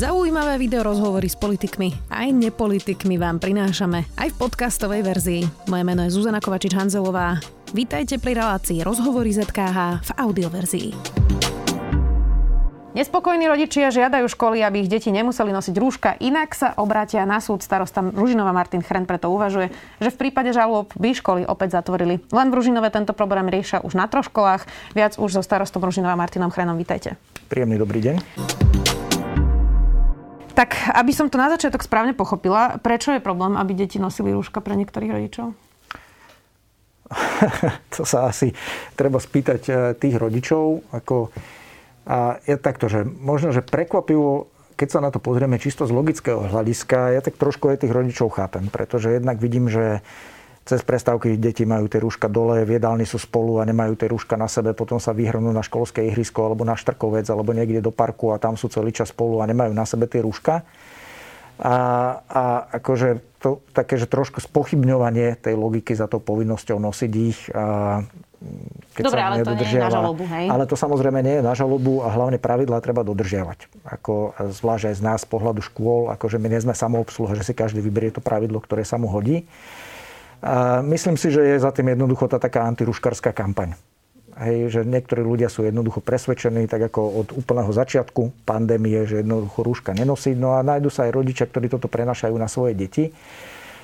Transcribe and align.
Zaujímavé 0.00 0.56
video 0.56 0.80
rozhovory 0.80 1.28
s 1.28 1.36
politikmi 1.36 1.92
aj 2.08 2.32
nepolitikmi 2.32 3.20
vám 3.20 3.36
prinášame 3.36 4.08
aj 4.16 4.32
v 4.32 4.36
podcastovej 4.40 5.04
verzii. 5.04 5.42
Moje 5.68 5.84
meno 5.84 6.00
je 6.08 6.16
Zuzana 6.16 6.40
Kovačič-Hanzelová. 6.40 7.36
Vítajte 7.76 8.16
pri 8.16 8.32
relácii 8.40 8.80
Rozhovory 8.80 9.28
ZKH 9.36 10.00
v 10.00 10.10
audioverzii. 10.16 10.88
Nespokojní 12.96 13.44
rodičia 13.44 13.92
žiadajú 13.92 14.24
školy, 14.32 14.64
aby 14.64 14.88
ich 14.88 14.88
deti 14.88 15.12
nemuseli 15.12 15.52
nosiť 15.52 15.76
rúška, 15.76 16.16
inak 16.16 16.56
sa 16.56 16.72
obrátia 16.80 17.28
na 17.28 17.36
súd. 17.36 17.60
Starosta 17.60 18.00
Ružinova 18.00 18.56
Martin 18.56 18.80
Chren 18.80 19.04
preto 19.04 19.28
uvažuje, 19.28 19.68
že 20.00 20.08
v 20.08 20.16
prípade 20.16 20.56
žalôb 20.56 20.96
by 20.96 21.12
školy 21.12 21.44
opäť 21.44 21.76
zatvorili. 21.76 22.24
Len 22.32 22.48
v 22.48 22.56
Ružinove 22.56 22.88
tento 22.88 23.12
problém 23.12 23.52
riešia 23.52 23.84
už 23.84 24.00
na 24.00 24.08
troch 24.08 24.32
školách. 24.32 24.64
Viac 24.96 25.20
už 25.20 25.36
so 25.36 25.42
starostom 25.44 25.84
Ružinova 25.84 26.16
Martinom 26.16 26.48
Chrenom. 26.48 26.80
Vítajte. 26.80 27.20
Príjemný 27.52 27.76
dobrý 27.76 28.00
deň. 28.00 28.16
Tak, 30.60 30.92
aby 30.92 31.16
som 31.16 31.32
to 31.32 31.40
na 31.40 31.48
začiatok 31.48 31.80
správne 31.80 32.12
pochopila, 32.12 32.76
prečo 32.84 33.16
je 33.16 33.24
problém, 33.24 33.56
aby 33.56 33.72
deti 33.72 33.96
nosili 33.96 34.28
rúška 34.28 34.60
pre 34.60 34.76
niektorých 34.76 35.08
rodičov? 35.08 35.56
to 37.96 38.04
sa 38.04 38.28
asi 38.28 38.52
treba 38.92 39.16
spýtať 39.16 39.62
eh, 39.72 39.76
tých 39.96 40.20
rodičov. 40.20 40.84
Ako, 40.92 41.32
a 42.04 42.36
je 42.44 42.60
takto, 42.60 42.92
že 42.92 43.08
možno, 43.08 43.56
že 43.56 43.64
prekvapivo, 43.64 44.52
keď 44.76 44.88
sa 44.92 45.00
na 45.00 45.08
to 45.08 45.16
pozrieme 45.16 45.56
čisto 45.56 45.88
z 45.88 45.96
logického 45.96 46.52
hľadiska, 46.52 47.16
ja 47.16 47.24
tak 47.24 47.40
trošku 47.40 47.72
aj 47.72 47.88
tých 47.88 47.96
rodičov 47.96 48.36
chápem, 48.36 48.68
pretože 48.68 49.16
jednak 49.16 49.40
vidím, 49.40 49.72
že 49.72 50.04
cez 50.64 50.80
prestávky 50.84 51.34
deti 51.40 51.64
majú 51.64 51.88
tie 51.90 51.98
rúška 51.98 52.28
dole, 52.30 52.62
v 52.62 52.78
jedálni 52.78 53.08
sú 53.08 53.16
spolu 53.16 53.58
a 53.58 53.66
nemajú 53.66 53.96
tie 53.96 54.08
rúška 54.12 54.36
na 54.36 54.46
sebe, 54.46 54.76
potom 54.76 55.00
sa 55.00 55.16
vyhrnú 55.16 55.50
na 55.50 55.64
školské 55.64 56.04
ihrisko 56.12 56.46
alebo 56.46 56.62
na 56.62 56.76
štrkovec 56.76 57.26
alebo 57.26 57.56
niekde 57.56 57.80
do 57.80 57.90
parku 57.90 58.30
a 58.30 58.38
tam 58.38 58.54
sú 58.54 58.68
celý 58.70 58.92
čas 58.94 59.10
spolu 59.10 59.40
a 59.40 59.48
nemajú 59.48 59.72
na 59.72 59.88
sebe 59.88 60.06
tie 60.06 60.22
rúška. 60.22 60.62
A, 61.60 61.76
a 62.24 62.42
akože 62.80 63.20
to 63.40 63.60
také, 63.76 64.00
že 64.00 64.08
trošku 64.08 64.40
spochybňovanie 64.40 65.36
tej 65.36 65.60
logiky 65.60 65.92
za 65.92 66.08
tou 66.08 66.16
povinnosťou 66.16 66.80
nosiť 66.80 67.12
ich. 67.20 67.52
A 67.52 68.00
keď 68.96 69.02
Dobre, 69.04 69.20
sa 69.20 69.26
ale 69.28 69.36
to 69.44 69.52
nie 69.52 69.68
je 69.68 69.76
na 69.76 69.92
žalobu, 69.92 70.24
hej? 70.24 70.46
Ale 70.48 70.64
to 70.64 70.76
samozrejme 70.76 71.20
nie 71.20 71.34
je 71.40 71.44
na 71.44 71.52
žalobu 71.52 72.00
a 72.00 72.08
hlavne 72.08 72.40
pravidlá 72.40 72.80
treba 72.80 73.04
dodržiavať. 73.04 73.68
Ako, 73.84 74.32
zvlášť 74.56 74.88
aj 74.88 74.94
z 74.96 75.02
nás 75.04 75.20
z 75.20 75.28
pohľadu 75.28 75.60
škôl, 75.60 76.08
akože 76.16 76.40
my 76.40 76.48
nie 76.48 76.64
sme 76.64 76.72
samoobsluha, 76.72 77.36
že 77.36 77.44
si 77.44 77.52
každý 77.52 77.84
vyberie 77.84 78.08
to 78.08 78.24
pravidlo, 78.24 78.56
ktoré 78.64 78.80
sa 78.88 78.96
mu 78.96 79.12
hodí. 79.12 79.44
A 80.40 80.80
myslím 80.80 81.20
si, 81.20 81.28
že 81.28 81.44
je 81.44 81.56
za 81.60 81.68
tým 81.72 81.92
jednoducho 81.92 82.24
tá 82.28 82.40
taká 82.40 82.64
antiruškarská 82.64 83.36
kampaň. 83.36 83.76
Hej, 84.40 84.72
že 84.72 84.80
niektorí 84.88 85.20
ľudia 85.20 85.52
sú 85.52 85.68
jednoducho 85.68 86.00
presvedčení, 86.00 86.64
tak 86.64 86.88
ako 86.88 87.00
od 87.20 87.28
úplného 87.36 87.68
začiatku 87.68 88.48
pandémie, 88.48 89.04
že 89.04 89.20
jednoducho 89.20 89.60
rúška 89.60 89.92
nenosí. 89.92 90.32
No 90.32 90.56
a 90.56 90.64
nájdu 90.64 90.88
sa 90.88 91.04
aj 91.04 91.12
rodičia, 91.12 91.44
ktorí 91.44 91.68
toto 91.68 91.92
prenašajú 91.92 92.32
na 92.40 92.48
svoje 92.48 92.72
deti. 92.72 93.12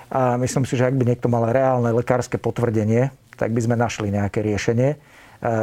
A 0.09 0.41
myslím 0.41 0.65
si, 0.65 0.81
že 0.81 0.89
ak 0.89 0.97
by 0.97 1.05
niekto 1.13 1.29
mal 1.29 1.45
reálne 1.53 1.93
lekárske 1.93 2.41
potvrdenie, 2.41 3.13
tak 3.37 3.53
by 3.53 3.61
sme 3.61 3.77
našli 3.77 4.09
nejaké 4.09 4.41
riešenie 4.41 4.97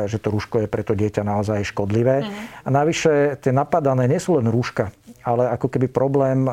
že 0.06 0.18
to 0.22 0.30
rúško 0.30 0.66
je 0.66 0.68
pre 0.70 0.86
to 0.86 0.94
dieťa 0.94 1.26
naozaj 1.26 1.66
škodlivé. 1.74 2.24
Mm. 2.24 2.30
A 2.66 2.70
navyše 2.70 3.42
tie 3.42 3.50
napadané 3.50 4.06
nie 4.06 4.22
sú 4.22 4.38
len 4.38 4.48
rúška 4.48 4.94
ale 5.24 5.48
ako 5.56 5.72
keby 5.72 5.88
problém, 5.88 6.44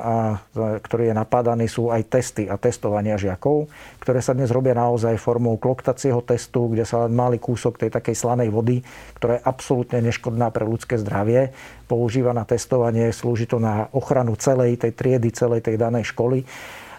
ktorý 0.54 1.10
je 1.10 1.14
napádaný, 1.14 1.66
sú 1.66 1.90
aj 1.90 2.06
testy 2.06 2.46
a 2.46 2.54
testovania 2.54 3.18
žiakov, 3.18 3.66
ktoré 3.98 4.22
sa 4.22 4.30
dnes 4.30 4.54
robia 4.54 4.78
naozaj 4.78 5.18
formou 5.18 5.58
kloktacieho 5.58 6.22
testu, 6.22 6.70
kde 6.70 6.86
sa 6.86 7.04
len 7.04 7.12
malý 7.12 7.42
kúsok 7.42 7.82
tej 7.82 7.91
takej 7.91 8.14
slanej 8.14 8.54
vody, 8.54 8.86
ktorá 9.18 9.42
je 9.42 9.46
absolútne 9.46 9.98
neškodná 10.06 10.54
pre 10.54 10.62
ľudské 10.62 10.94
zdravie, 11.02 11.50
používa 11.91 12.30
na 12.30 12.46
testovanie, 12.46 13.10
slúži 13.10 13.50
to 13.50 13.58
na 13.58 13.91
ochranu 13.91 14.38
celej 14.38 14.78
tej 14.78 14.94
triedy, 14.94 15.34
celej 15.34 15.66
tej 15.66 15.74
danej 15.74 16.14
školy. 16.14 16.46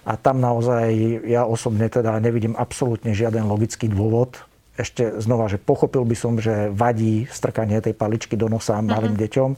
A 0.04 0.18
tam 0.20 0.44
naozaj 0.44 0.92
ja 1.30 1.48
osobne 1.48 1.88
teda 1.88 2.20
nevidím 2.20 2.58
absolútne 2.58 3.16
žiaden 3.16 3.48
logický 3.48 3.88
dôvod, 3.88 4.44
ešte 4.82 5.22
znova, 5.22 5.48
že 5.48 5.62
pochopil 5.62 6.02
by 6.04 6.16
som, 6.18 6.34
že 6.42 6.74
vadí 6.74 7.30
strkanie 7.30 7.78
tej 7.80 7.94
paličky 7.94 8.34
do 8.36 8.50
nosa 8.50 8.82
malým 8.82 9.14
uh-huh. 9.14 9.24
deťom, 9.30 9.50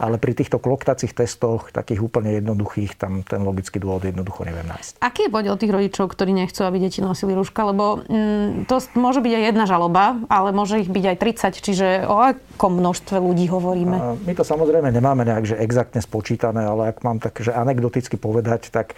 ale 0.00 0.16
pri 0.16 0.32
týchto 0.32 0.56
kloktacích 0.56 1.12
testoch, 1.12 1.68
takých 1.70 2.00
úplne 2.00 2.40
jednoduchých, 2.40 2.96
tam 2.96 3.20
ten 3.20 3.44
logický 3.44 3.76
dôvod 3.76 4.08
jednoducho 4.08 4.48
neviem 4.48 4.64
nájsť. 4.64 5.04
Aký 5.04 5.28
je 5.28 5.30
podiel 5.30 5.54
tých 5.60 5.72
rodičov, 5.72 6.08
ktorí 6.08 6.32
nechcú, 6.32 6.64
aby 6.64 6.80
deti 6.80 7.04
nosili 7.04 7.36
rúška? 7.36 7.60
Lebo 7.68 8.00
mm, 8.08 8.64
to 8.64 8.80
môže 8.96 9.20
byť 9.20 9.32
aj 9.36 9.44
jedna 9.52 9.64
žaloba, 9.68 10.24
ale 10.32 10.56
môže 10.56 10.80
ich 10.80 10.88
byť 10.88 11.04
aj 11.04 11.16
30, 11.60 11.66
čiže 11.66 11.86
o 12.08 12.16
akom 12.24 12.80
množstve 12.80 13.20
ľudí 13.20 13.46
hovoríme? 13.52 13.96
A 13.96 14.16
my 14.16 14.32
to 14.32 14.42
samozrejme 14.42 14.88
nemáme 14.88 15.28
nejak 15.28 15.52
že 15.52 15.56
exaktne 15.60 16.00
spočítané, 16.00 16.64
ale 16.64 16.96
ak 16.96 17.04
mám 17.04 17.20
tak, 17.20 17.36
že 17.44 17.52
anekdoticky 17.52 18.16
povedať, 18.16 18.72
tak 18.72 18.96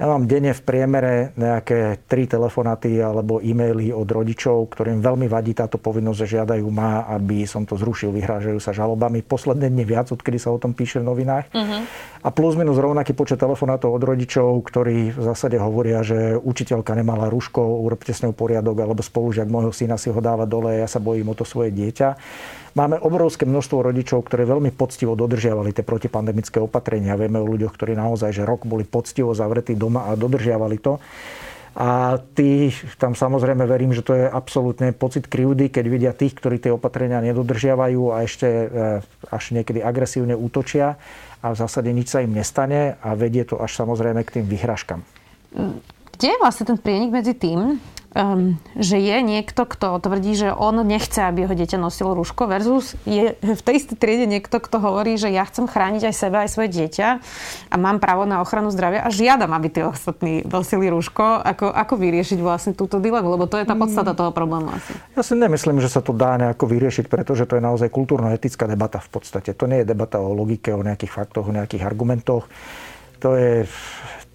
ja 0.00 0.08
mám 0.08 0.24
denne 0.24 0.56
v 0.56 0.64
priemere 0.64 1.36
nejaké 1.36 2.08
tri 2.08 2.24
telefonaty 2.24 2.96
alebo 3.04 3.36
e-maily 3.44 3.92
od 3.92 4.08
rodičov, 4.08 4.72
ktorým 4.72 5.04
veľmi 5.04 5.28
vadí 5.28 5.52
táto 5.52 5.76
povinnosť, 5.76 6.18
že 6.24 6.40
žiadajú 6.40 6.64
ma, 6.72 7.04
aby 7.12 7.44
som 7.44 7.68
to 7.68 7.76
zrušil, 7.76 8.08
vyhrážajú 8.08 8.56
sa 8.64 8.72
žalobami. 8.72 9.20
Posledné 9.20 9.68
dne 9.68 9.84
viac, 9.84 10.08
odkedy 10.08 10.40
sa 10.40 10.56
o 10.56 10.56
tom 10.56 10.72
píše 10.72 11.04
v 11.04 11.08
novinách. 11.12 11.52
Uh-huh. 11.52 11.84
A 12.24 12.28
plus 12.32 12.56
minus 12.56 12.80
rovnaký 12.80 13.12
počet 13.12 13.44
telefonátov 13.44 13.92
od 13.92 14.00
rodičov, 14.00 14.64
ktorí 14.64 15.12
v 15.12 15.20
zásade 15.20 15.60
hovoria, 15.60 16.00
že 16.00 16.40
učiteľka 16.40 16.96
nemala 16.96 17.28
rúško, 17.28 17.60
urobte 17.60 18.16
s 18.16 18.24
ňou 18.24 18.32
poriadok, 18.32 18.80
alebo 18.80 19.04
spolužiak 19.04 19.52
môjho 19.52 19.76
syna 19.76 20.00
si 20.00 20.08
ho 20.08 20.20
dáva 20.24 20.48
dole, 20.48 20.80
ja 20.80 20.88
sa 20.88 20.96
bojím 20.96 21.28
o 21.28 21.36
to 21.36 21.44
svoje 21.44 21.76
dieťa. 21.76 22.16
Máme 22.70 23.02
obrovské 23.02 23.42
množstvo 23.42 23.82
rodičov, 23.82 24.30
ktorí 24.30 24.46
veľmi 24.46 24.70
poctivo 24.70 25.18
dodržiavali 25.18 25.74
tie 25.74 25.82
protipandemické 25.82 26.62
opatrenia. 26.62 27.18
Vieme 27.18 27.42
o 27.42 27.46
ľuďoch, 27.50 27.74
ktorí 27.74 27.98
naozaj 27.98 28.30
že 28.30 28.46
rok 28.46 28.62
boli 28.62 28.86
poctivo 28.86 29.34
zavretí 29.34 29.74
doma 29.74 30.06
a 30.06 30.14
dodržiavali 30.14 30.78
to. 30.78 31.02
A 31.70 32.18
tí, 32.34 32.74
tam 32.98 33.14
samozrejme 33.14 33.62
verím, 33.62 33.94
že 33.94 34.02
to 34.02 34.18
je 34.18 34.26
absolútne 34.26 34.90
pocit 34.90 35.30
krivdy, 35.30 35.70
keď 35.70 35.84
vidia 35.86 36.12
tých, 36.14 36.34
ktorí 36.34 36.58
tie 36.58 36.74
opatrenia 36.74 37.22
nedodržiavajú 37.22 38.10
a 38.10 38.26
ešte 38.26 38.48
e, 38.50 38.66
až 39.30 39.44
niekedy 39.54 39.78
agresívne 39.78 40.34
útočia 40.34 40.98
a 41.38 41.46
v 41.54 41.56
zásade 41.56 41.94
nič 41.94 42.10
sa 42.10 42.26
im 42.26 42.34
nestane 42.34 42.98
a 42.98 43.14
vedie 43.14 43.46
to 43.46 43.54
až 43.62 43.70
samozrejme 43.86 44.18
k 44.26 44.42
tým 44.42 44.46
vyhražkám. 44.50 45.00
Kde 46.18 46.26
je 46.26 46.38
vlastne 46.42 46.74
ten 46.74 46.78
prienik 46.78 47.14
medzi 47.14 47.38
tým, 47.38 47.78
um, 48.14 48.58
že 48.74 48.98
je 48.98 49.16
niekto, 49.22 49.62
kto 49.66 49.98
tvrdí, 50.02 50.34
že 50.34 50.48
on 50.50 50.82
nechce, 50.82 51.18
aby 51.22 51.46
jeho 51.46 51.54
dieťa 51.54 51.78
nosilo 51.78 52.14
rúško 52.14 52.50
versus 52.50 52.98
je 53.06 53.38
v 53.38 53.60
tej 53.62 53.74
istej 53.82 53.96
triede 53.98 54.26
niekto, 54.26 54.58
kto 54.58 54.82
hovorí, 54.82 55.14
že 55.14 55.30
ja 55.30 55.46
chcem 55.46 55.70
chrániť 55.70 56.10
aj 56.10 56.14
seba, 56.14 56.42
aj 56.42 56.50
svoje 56.50 56.68
dieťa 56.74 57.08
a 57.70 57.74
mám 57.78 58.02
právo 58.02 58.26
na 58.26 58.42
ochranu 58.42 58.74
zdravia 58.74 59.06
a 59.06 59.10
žiadam, 59.10 59.50
aby 59.54 59.68
tí 59.70 59.80
ostatní 59.82 60.42
nosili 60.46 60.90
rúško. 60.90 61.42
Ako, 61.42 61.70
ako 61.70 61.94
vyriešiť 61.98 62.38
vlastne 62.42 62.72
túto 62.74 62.98
dilemu? 62.98 63.30
Lebo 63.34 63.46
to 63.46 63.58
je 63.58 63.66
tá 63.66 63.78
podstata 63.78 64.14
toho 64.14 64.34
problému 64.34 64.70
asi. 64.74 64.92
Ja 65.14 65.22
si 65.22 65.38
nemyslím, 65.38 65.78
že 65.78 65.90
sa 65.90 66.02
to 66.02 66.10
dá 66.10 66.34
nejako 66.38 66.66
vyriešiť, 66.66 67.06
pretože 67.06 67.46
to 67.46 67.58
je 67.58 67.62
naozaj 67.62 67.88
kultúrno-etická 67.90 68.66
debata 68.66 68.98
v 68.98 69.08
podstate. 69.10 69.54
To 69.54 69.70
nie 69.70 69.82
je 69.82 69.90
debata 69.90 70.18
o 70.18 70.34
logike, 70.34 70.74
o 70.74 70.82
nejakých 70.82 71.12
faktoch, 71.12 71.50
o 71.50 71.54
nejakých 71.54 71.86
argumentoch. 71.86 72.50
To 73.20 73.36
je 73.36 73.68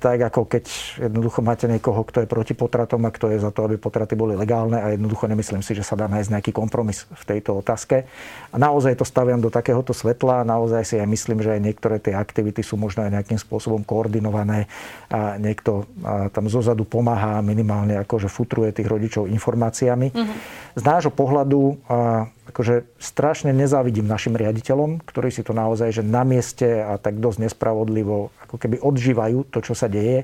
tak 0.06 0.22
ako 0.22 0.46
keď 0.46 0.70
jednoducho 1.10 1.42
máte 1.42 1.66
niekoho, 1.66 2.06
kto 2.06 2.22
je 2.22 2.30
proti 2.30 2.54
potratom 2.54 3.02
a 3.02 3.10
kto 3.10 3.34
je 3.34 3.42
za 3.42 3.50
to, 3.50 3.66
aby 3.66 3.82
potraty 3.82 4.14
boli 4.14 4.38
legálne 4.38 4.78
a 4.78 4.94
jednoducho 4.94 5.26
nemyslím 5.26 5.66
si, 5.66 5.74
že 5.74 5.82
sa 5.82 5.98
dá 5.98 6.06
nájsť 6.06 6.30
nejaký 6.30 6.52
kompromis 6.54 7.10
v 7.10 7.24
tejto 7.26 7.58
otázke. 7.58 8.06
A 8.54 8.56
naozaj 8.62 9.02
to 9.02 9.06
staviam 9.10 9.42
do 9.42 9.50
takéhoto 9.50 9.98
svetla, 9.98 10.46
naozaj 10.46 10.86
si 10.86 10.96
aj 11.02 11.10
myslím, 11.10 11.42
že 11.42 11.58
aj 11.58 11.62
niektoré 11.66 11.98
tie 11.98 12.14
aktivity 12.14 12.62
sú 12.62 12.78
možno 12.78 13.02
aj 13.02 13.18
nejakým 13.18 13.42
spôsobom 13.42 13.82
koordinované 13.82 14.70
a 15.10 15.42
niekto 15.42 15.90
tam 16.30 16.46
zozadu 16.54 16.86
pomáha 16.86 17.42
minimálne 17.42 17.98
akože 18.06 18.30
futruje 18.30 18.78
tých 18.78 18.86
rodičov 18.86 19.26
informáciami. 19.26 20.14
Mm-hmm. 20.14 20.38
Z 20.78 20.84
nášho 20.86 21.10
pohľadu 21.10 21.82
akože 22.56 22.88
strašne 22.96 23.52
nezávidím 23.52 24.08
našim 24.08 24.32
riaditeľom, 24.40 25.04
ktorí 25.04 25.28
si 25.28 25.44
to 25.44 25.52
naozaj 25.52 25.92
že 25.92 26.08
na 26.08 26.24
mieste 26.24 26.64
a 26.80 26.96
tak 26.96 27.20
dosť 27.20 27.52
nespravodlivo 27.52 28.32
ako 28.48 28.56
keby 28.56 28.80
odžívajú 28.80 29.52
to, 29.52 29.60
čo 29.60 29.76
sa 29.76 29.92
deje, 29.92 30.24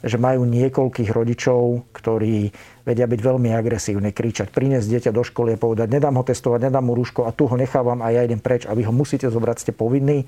že 0.00 0.16
majú 0.16 0.48
niekoľkých 0.48 1.12
rodičov, 1.12 1.84
ktorí 1.92 2.48
vedia 2.88 3.04
byť 3.04 3.20
veľmi 3.20 3.52
agresívne, 3.52 4.08
kričať, 4.08 4.56
priniesť 4.56 4.88
dieťa 4.88 5.10
do 5.12 5.20
školy 5.20 5.54
a 5.54 5.60
povedať, 5.60 5.92
nedám 5.92 6.16
ho 6.16 6.24
testovať, 6.24 6.72
nedám 6.72 6.88
mu 6.88 6.96
rúško 6.96 7.28
a 7.28 7.36
tu 7.36 7.44
ho 7.44 7.56
nechávam 7.60 8.00
a 8.00 8.08
ja 8.08 8.24
idem 8.24 8.40
preč 8.40 8.64
a 8.64 8.72
vy 8.72 8.88
ho 8.88 8.92
musíte 8.96 9.28
zobrať, 9.28 9.68
ste 9.68 9.72
povinní. 9.76 10.24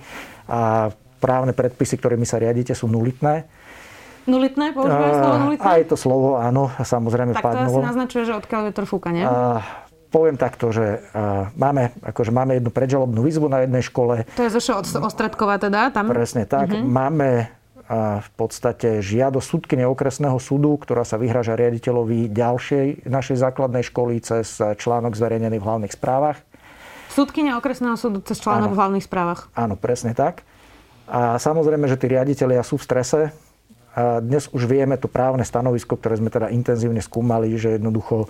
A 0.52 0.92
právne 1.16 1.56
predpisy, 1.56 1.96
ktorými 1.96 2.28
sa 2.28 2.36
riadite, 2.36 2.76
sú 2.76 2.92
nulitné. 2.92 3.48
Nulitné? 4.28 4.76
Používajú 4.76 5.12
slovo 5.16 5.36
nulitné? 5.48 5.64
Aj 5.64 5.82
to 5.88 5.96
slovo, 5.96 6.36
áno, 6.36 6.68
samozrejme 6.76 7.32
tak 7.32 7.44
padnulo. 7.48 7.80
To 7.80 7.88
asi 7.88 7.88
naznačuje, 7.96 8.22
že 8.28 8.32
odkiaľ 8.36 8.60
vietor 8.68 8.84
fúka, 8.84 9.08
nie? 9.08 9.24
A, 9.24 9.64
poviem 10.08 10.36
takto, 10.40 10.72
že 10.72 11.00
uh, 11.00 11.52
máme, 11.54 11.92
akože 12.00 12.32
máme 12.32 12.56
jednu 12.58 12.72
predžalobnú 12.72 13.20
výzvu 13.20 13.46
na 13.52 13.64
jednej 13.64 13.84
škole. 13.84 14.24
To 14.36 14.42
je 14.44 14.50
zo 14.56 14.60
Ostredková 15.04 15.60
teda? 15.60 15.92
Tam? 15.92 16.08
Presne 16.08 16.48
tak. 16.48 16.72
Uh-huh. 16.72 16.84
Máme 16.84 17.46
uh, 17.46 18.24
v 18.24 18.30
podstate 18.36 19.04
žiado 19.04 19.38
súdkyne 19.38 19.84
okresného 19.84 20.40
súdu, 20.40 20.76
ktorá 20.80 21.04
sa 21.04 21.20
vyhraža 21.20 21.54
riaditeľovi 21.56 22.32
ďalšej 22.32 23.04
našej 23.06 23.36
základnej 23.36 23.84
školy 23.84 24.20
cez 24.24 24.58
článok 24.58 25.14
zverejnený 25.14 25.60
v 25.60 25.66
hlavných 25.68 25.94
správach. 25.94 26.40
Súdkynia 27.08 27.56
okresného 27.56 27.96
súdu 27.96 28.20
cez 28.22 28.38
článok 28.38 28.70
Áno. 28.70 28.74
v 28.76 28.78
hlavných 28.78 29.06
správach. 29.08 29.40
Áno, 29.56 29.74
presne 29.74 30.12
tak. 30.12 30.44
A 31.08 31.40
samozrejme, 31.40 31.88
že 31.88 31.96
tí 31.96 32.06
riaditeľia 32.12 32.60
sú 32.60 32.76
v 32.76 32.84
strese. 32.84 33.20
A 33.96 34.20
dnes 34.22 34.46
už 34.52 34.68
vieme 34.68 34.94
to 35.00 35.08
právne 35.10 35.42
stanovisko, 35.42 35.96
ktoré 35.98 36.20
sme 36.20 36.30
teda 36.30 36.52
intenzívne 36.52 37.02
skúmali, 37.02 37.56
že 37.58 37.80
jednoducho 37.80 38.28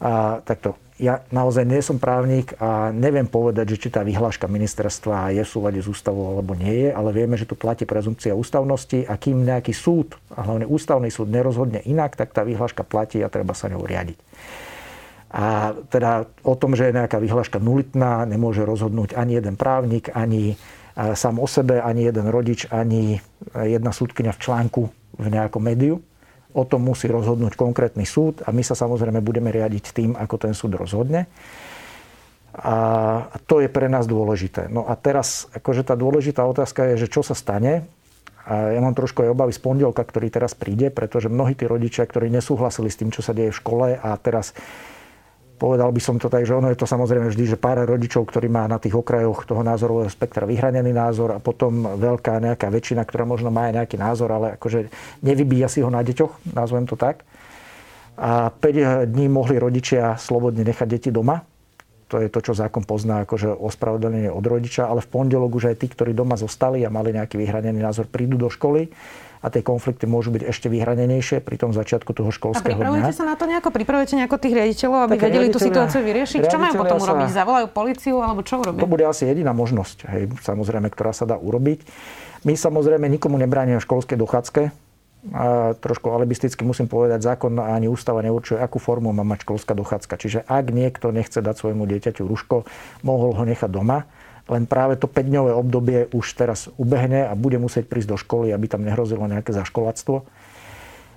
a 0.00 0.44
takto, 0.44 0.76
ja 0.96 1.20
naozaj 1.28 1.68
nie 1.68 1.84
som 1.84 2.00
právnik 2.00 2.56
a 2.56 2.88
neviem 2.88 3.28
povedať, 3.28 3.76
že 3.76 3.80
či 3.84 3.88
tá 3.92 4.00
vyhláška 4.00 4.48
ministerstva 4.48 5.36
je 5.36 5.44
v 5.44 5.48
súlade 5.48 5.80
s 5.80 5.88
ústavou 5.88 6.32
alebo 6.32 6.56
nie 6.56 6.88
je, 6.88 6.90
ale 6.92 7.12
vieme, 7.12 7.36
že 7.36 7.44
tu 7.44 7.52
platí 7.52 7.84
prezumcia 7.84 8.32
ústavnosti 8.32 9.04
a 9.04 9.20
kým 9.20 9.44
nejaký 9.44 9.76
súd, 9.76 10.16
a 10.32 10.44
hlavne 10.44 10.64
ústavný 10.64 11.12
súd, 11.12 11.28
nerozhodne 11.28 11.84
inak, 11.84 12.16
tak 12.16 12.32
tá 12.32 12.44
vyhláška 12.48 12.80
platí 12.84 13.20
a 13.20 13.28
treba 13.28 13.52
sa 13.52 13.68
ňou 13.68 13.84
riadiť. 13.84 14.16
A 15.36 15.76
teda 15.92 16.24
o 16.48 16.56
tom, 16.56 16.72
že 16.72 16.88
je 16.88 16.96
nejaká 16.96 17.20
vyhláška 17.20 17.60
nulitná, 17.60 18.24
nemôže 18.24 18.64
rozhodnúť 18.64 19.20
ani 19.20 19.36
jeden 19.36 19.60
právnik, 19.60 20.08
ani 20.16 20.56
sám 20.96 21.36
o 21.36 21.44
sebe, 21.44 21.76
ani 21.76 22.08
jeden 22.08 22.32
rodič, 22.32 22.64
ani 22.72 23.20
jedna 23.52 23.92
súdkynia 23.92 24.32
v 24.32 24.40
článku 24.40 24.82
v 25.20 25.26
nejakom 25.28 25.60
médiu. 25.60 26.00
O 26.56 26.64
tom 26.64 26.88
musí 26.88 27.04
rozhodnúť 27.12 27.52
konkrétny 27.52 28.08
súd 28.08 28.40
a 28.40 28.50
my 28.50 28.64
sa 28.64 28.72
samozrejme 28.72 29.20
budeme 29.20 29.52
riadiť 29.52 29.84
tým, 29.92 30.10
ako 30.16 30.36
ten 30.40 30.56
súd 30.56 30.80
rozhodne. 30.80 31.28
A 32.56 33.36
to 33.44 33.60
je 33.60 33.68
pre 33.68 33.92
nás 33.92 34.08
dôležité. 34.08 34.72
No 34.72 34.88
a 34.88 34.96
teraz, 34.96 35.44
akože 35.52 35.84
tá 35.84 35.92
dôležitá 35.92 36.40
otázka 36.48 36.88
je, 36.96 37.04
že 37.04 37.12
čo 37.12 37.20
sa 37.20 37.36
stane. 37.36 37.84
A 38.48 38.72
ja 38.72 38.80
mám 38.80 38.96
trošku 38.96 39.20
aj 39.20 39.36
obavy 39.36 39.52
z 39.52 39.60
pondelka, 39.60 40.00
ktorý 40.00 40.32
teraz 40.32 40.56
príde, 40.56 40.88
pretože 40.88 41.28
mnohí 41.28 41.52
tí 41.52 41.68
rodičia, 41.68 42.08
ktorí 42.08 42.32
nesúhlasili 42.32 42.88
s 42.88 42.96
tým, 42.96 43.12
čo 43.12 43.20
sa 43.20 43.36
deje 43.36 43.52
v 43.52 43.60
škole 43.60 43.88
a 44.00 44.16
teraz 44.16 44.56
Povedal 45.56 45.88
by 45.88 46.00
som 46.04 46.20
to 46.20 46.28
tak, 46.28 46.44
že 46.44 46.52
ono 46.52 46.68
je 46.68 46.76
to 46.76 46.84
samozrejme 46.84 47.32
vždy, 47.32 47.56
že 47.56 47.60
pár 47.60 47.80
rodičov, 47.80 48.28
ktorí 48.28 48.44
má 48.52 48.68
na 48.68 48.76
tých 48.76 48.92
okrajoch 48.92 49.48
toho 49.48 49.64
názorového 49.64 50.12
spektra 50.12 50.44
vyhranený 50.44 50.92
názor 50.92 51.32
a 51.32 51.40
potom 51.40 51.96
veľká 51.96 52.36
nejaká 52.44 52.68
väčšina, 52.68 53.00
ktorá 53.08 53.24
možno 53.24 53.48
má 53.48 53.72
aj 53.72 53.80
nejaký 53.80 53.96
názor, 53.96 54.28
ale 54.36 54.60
akože 54.60 54.92
nevybíja 55.24 55.72
si 55.72 55.80
ho 55.80 55.88
na 55.88 56.04
deťoch, 56.04 56.52
nazvem 56.52 56.84
to 56.84 57.00
tak. 57.00 57.24
A 58.20 58.52
5 58.52 59.08
dní 59.08 59.32
mohli 59.32 59.56
rodičia 59.56 60.20
slobodne 60.20 60.60
nechať 60.60 60.88
deti 60.88 61.08
doma. 61.08 61.40
To 62.12 62.20
je 62.22 62.28
to, 62.30 62.38
čo 62.38 62.52
zákon 62.54 62.84
pozná 62.86 63.24
akože 63.26 63.50
ospravedlnenie 63.50 64.30
od 64.30 64.44
rodiča, 64.44 64.86
ale 64.86 65.02
v 65.02 65.10
pondelok 65.10 65.56
už 65.56 65.74
aj 65.74 65.76
tí, 65.80 65.90
ktorí 65.90 66.12
doma 66.12 66.36
zostali 66.38 66.84
a 66.84 66.92
mali 66.92 67.16
nejaký 67.16 67.34
vyhranený 67.40 67.80
názor, 67.82 68.06
prídu 68.06 68.36
do 68.36 68.52
školy 68.52 68.92
a 69.40 69.46
tie 69.52 69.60
konflikty 69.60 70.08
môžu 70.08 70.32
byť 70.32 70.48
ešte 70.48 70.66
vyhranenejšie 70.72 71.44
pri 71.44 71.56
tom 71.60 71.70
začiatku 71.76 72.10
toho 72.16 72.32
školského. 72.32 72.64
A 72.64 72.70
pripravujete 72.72 73.12
dňa. 73.12 73.18
sa 73.18 73.24
na 73.28 73.36
to 73.36 73.44
nejako? 73.44 73.68
Pripravujete 73.72 74.14
nejako 74.16 74.36
tých 74.40 74.54
riaditeľov, 74.56 74.98
aby 75.06 75.14
tak 75.16 75.24
vedeli 75.28 75.46
tú 75.52 75.58
situáciu 75.60 76.00
vyriešiť? 76.02 76.40
Čo 76.48 76.58
majú 76.58 76.74
potom 76.80 76.98
sa... 76.98 77.04
urobiť? 77.10 77.28
Zavolajú 77.32 77.66
policiu 77.70 78.16
alebo 78.24 78.40
čo 78.42 78.62
urobia? 78.62 78.80
To 78.80 78.88
bude 78.88 79.04
asi 79.04 79.28
jediná 79.28 79.52
možnosť, 79.52 79.98
hej, 80.08 80.22
samozrejme, 80.40 80.88
ktorá 80.88 81.12
sa 81.12 81.28
dá 81.28 81.36
urobiť. 81.36 81.84
My 82.46 82.54
samozrejme 82.54 83.06
nikomu 83.10 83.36
nebránime 83.36 83.82
v 83.82 83.86
školskej 83.86 84.18
dochádzke. 84.18 84.62
A 85.34 85.74
trošku 85.74 86.14
alibisticky 86.14 86.62
musím 86.62 86.86
povedať, 86.86 87.18
zákon 87.26 87.58
ani 87.58 87.90
ústava 87.90 88.22
neurčuje, 88.22 88.62
akú 88.62 88.78
formu 88.78 89.10
má 89.10 89.26
mať 89.26 89.42
školská 89.42 89.74
dochádzka. 89.74 90.14
Čiže 90.22 90.38
ak 90.46 90.70
niekto 90.70 91.10
nechce 91.10 91.42
dať 91.42 91.66
svojmu 91.66 91.82
dieťaťu 91.82 92.22
ruško, 92.22 92.62
mohol 93.02 93.34
ho 93.34 93.42
nechať 93.42 93.66
doma 93.66 94.06
len 94.46 94.64
práve 94.70 94.94
to 94.94 95.10
5-dňové 95.10 95.52
obdobie 95.52 95.98
už 96.14 96.26
teraz 96.38 96.70
ubehne 96.78 97.26
a 97.26 97.34
bude 97.34 97.58
musieť 97.58 97.90
prísť 97.90 98.08
do 98.14 98.18
školy, 98.18 98.54
aby 98.54 98.66
tam 98.70 98.86
nehrozilo 98.86 99.26
nejaké 99.26 99.50
zaškolactvo. 99.50 100.22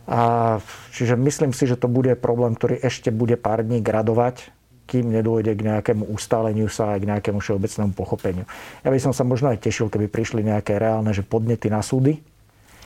A, 0.10 0.58
čiže 0.90 1.14
myslím 1.14 1.54
si, 1.54 1.70
že 1.70 1.78
to 1.78 1.86
bude 1.86 2.18
problém, 2.18 2.58
ktorý 2.58 2.82
ešte 2.82 3.14
bude 3.14 3.38
pár 3.38 3.62
dní 3.62 3.86
gradovať, 3.86 4.50
kým 4.90 5.14
nedôjde 5.14 5.54
k 5.54 5.62
nejakému 5.70 6.10
ustáleniu 6.10 6.66
sa 6.66 6.98
a 6.98 7.00
k 7.00 7.06
nejakému 7.06 7.38
všeobecnému 7.38 7.94
pochopeniu. 7.94 8.50
Ja 8.82 8.90
by 8.90 8.98
som 8.98 9.14
sa 9.14 9.22
možno 9.22 9.54
aj 9.54 9.62
tešil, 9.62 9.94
keby 9.94 10.10
prišli 10.10 10.42
nejaké 10.42 10.82
reálne 10.82 11.14
že 11.14 11.22
podnety 11.22 11.70
na 11.70 11.86
súdy, 11.86 12.18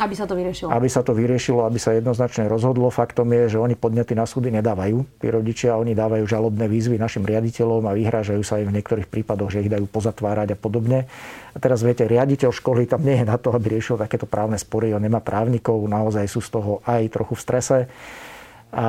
aby 0.01 0.13
sa 0.17 0.25
to 0.25 0.33
vyriešilo. 0.33 0.73
Aby 0.73 0.89
sa 0.89 1.05
to 1.05 1.13
vyriešilo, 1.13 1.61
aby 1.69 1.77
sa 1.77 1.93
jednoznačne 1.93 2.49
rozhodlo. 2.49 2.89
Faktom 2.89 3.29
je, 3.29 3.53
že 3.53 3.61
oni 3.61 3.77
podnety 3.77 4.17
na 4.17 4.25
súdy 4.25 4.49
nedávajú. 4.49 5.21
Tí 5.21 5.27
rodičia, 5.29 5.77
oni 5.77 5.93
dávajú 5.93 6.25
žalobné 6.25 6.65
výzvy 6.65 6.97
našim 6.97 7.21
riaditeľom 7.21 7.85
a 7.85 7.93
vyhrážajú 7.93 8.41
sa 8.41 8.57
im 8.57 8.73
v 8.73 8.81
niektorých 8.81 9.05
prípadoch, 9.05 9.53
že 9.53 9.61
ich 9.61 9.69
dajú 9.69 9.85
pozatvárať 9.85 10.53
a 10.53 10.57
podobne. 10.57 11.05
A 11.53 11.57
teraz 11.61 11.85
viete, 11.85 12.09
riaditeľ 12.09 12.49
školy 12.49 12.89
tam 12.89 13.05
nie 13.05 13.21
je 13.21 13.25
na 13.29 13.37
to, 13.37 13.53
aby 13.53 13.77
riešil 13.77 14.01
takéto 14.01 14.25
právne 14.25 14.57
spory. 14.57 14.97
On 14.97 15.03
nemá 15.03 15.21
právnikov, 15.21 15.85
naozaj 15.85 16.25
sú 16.25 16.41
z 16.41 16.49
toho 16.49 16.81
aj 16.89 17.13
trochu 17.13 17.37
v 17.37 17.43
strese 17.45 17.77
a 18.73 18.85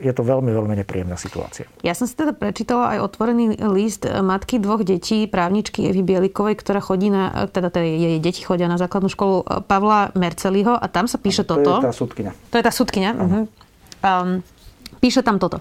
je 0.00 0.12
to 0.16 0.24
veľmi, 0.24 0.48
veľmi 0.48 0.74
nepríjemná 0.80 1.20
situácia. 1.20 1.68
Ja 1.84 1.92
som 1.92 2.08
si 2.08 2.16
teda 2.16 2.32
prečítala 2.32 2.96
aj 2.96 3.12
otvorený 3.12 3.60
list 3.68 4.08
matky 4.08 4.56
dvoch 4.56 4.80
detí, 4.80 5.28
právničky 5.28 5.92
Evy 5.92 6.00
Bielikovej, 6.00 6.56
ktorá 6.56 6.80
chodí 6.80 7.12
na, 7.12 7.46
teda, 7.52 7.68
jej 7.76 8.16
deti 8.16 8.40
chodia 8.40 8.72
na 8.72 8.80
základnú 8.80 9.12
školu 9.12 9.68
Pavla 9.68 10.16
Merceliho 10.16 10.72
a 10.72 10.86
tam 10.88 11.04
sa 11.04 11.20
píše 11.20 11.44
to 11.44 11.60
toto. 11.60 11.84
To 11.84 11.84
je 11.84 11.88
tá 11.92 11.96
súdkynia. 11.96 12.32
To 12.52 12.56
je 12.56 12.64
tá 12.64 12.72
súdkynia. 12.72 13.12
Uh-huh. 13.12 13.44
Um, 14.00 14.40
Píše 14.96 15.20
tam 15.20 15.36
toto. 15.36 15.60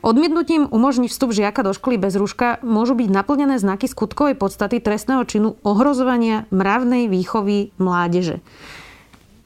Odmietnutím 0.00 0.70
umožniť 0.70 1.10
vstup 1.10 1.34
žiaka 1.34 1.66
do 1.66 1.74
školy 1.74 1.98
bez 1.98 2.14
rúška 2.14 2.62
môžu 2.62 2.94
byť 2.94 3.10
naplnené 3.10 3.58
znaky 3.58 3.90
skutkovej 3.90 4.38
podstaty 4.38 4.78
trestného 4.78 5.26
činu 5.26 5.58
ohrozovania 5.66 6.46
mravnej 6.54 7.10
výchovy 7.10 7.74
mládeže 7.82 8.38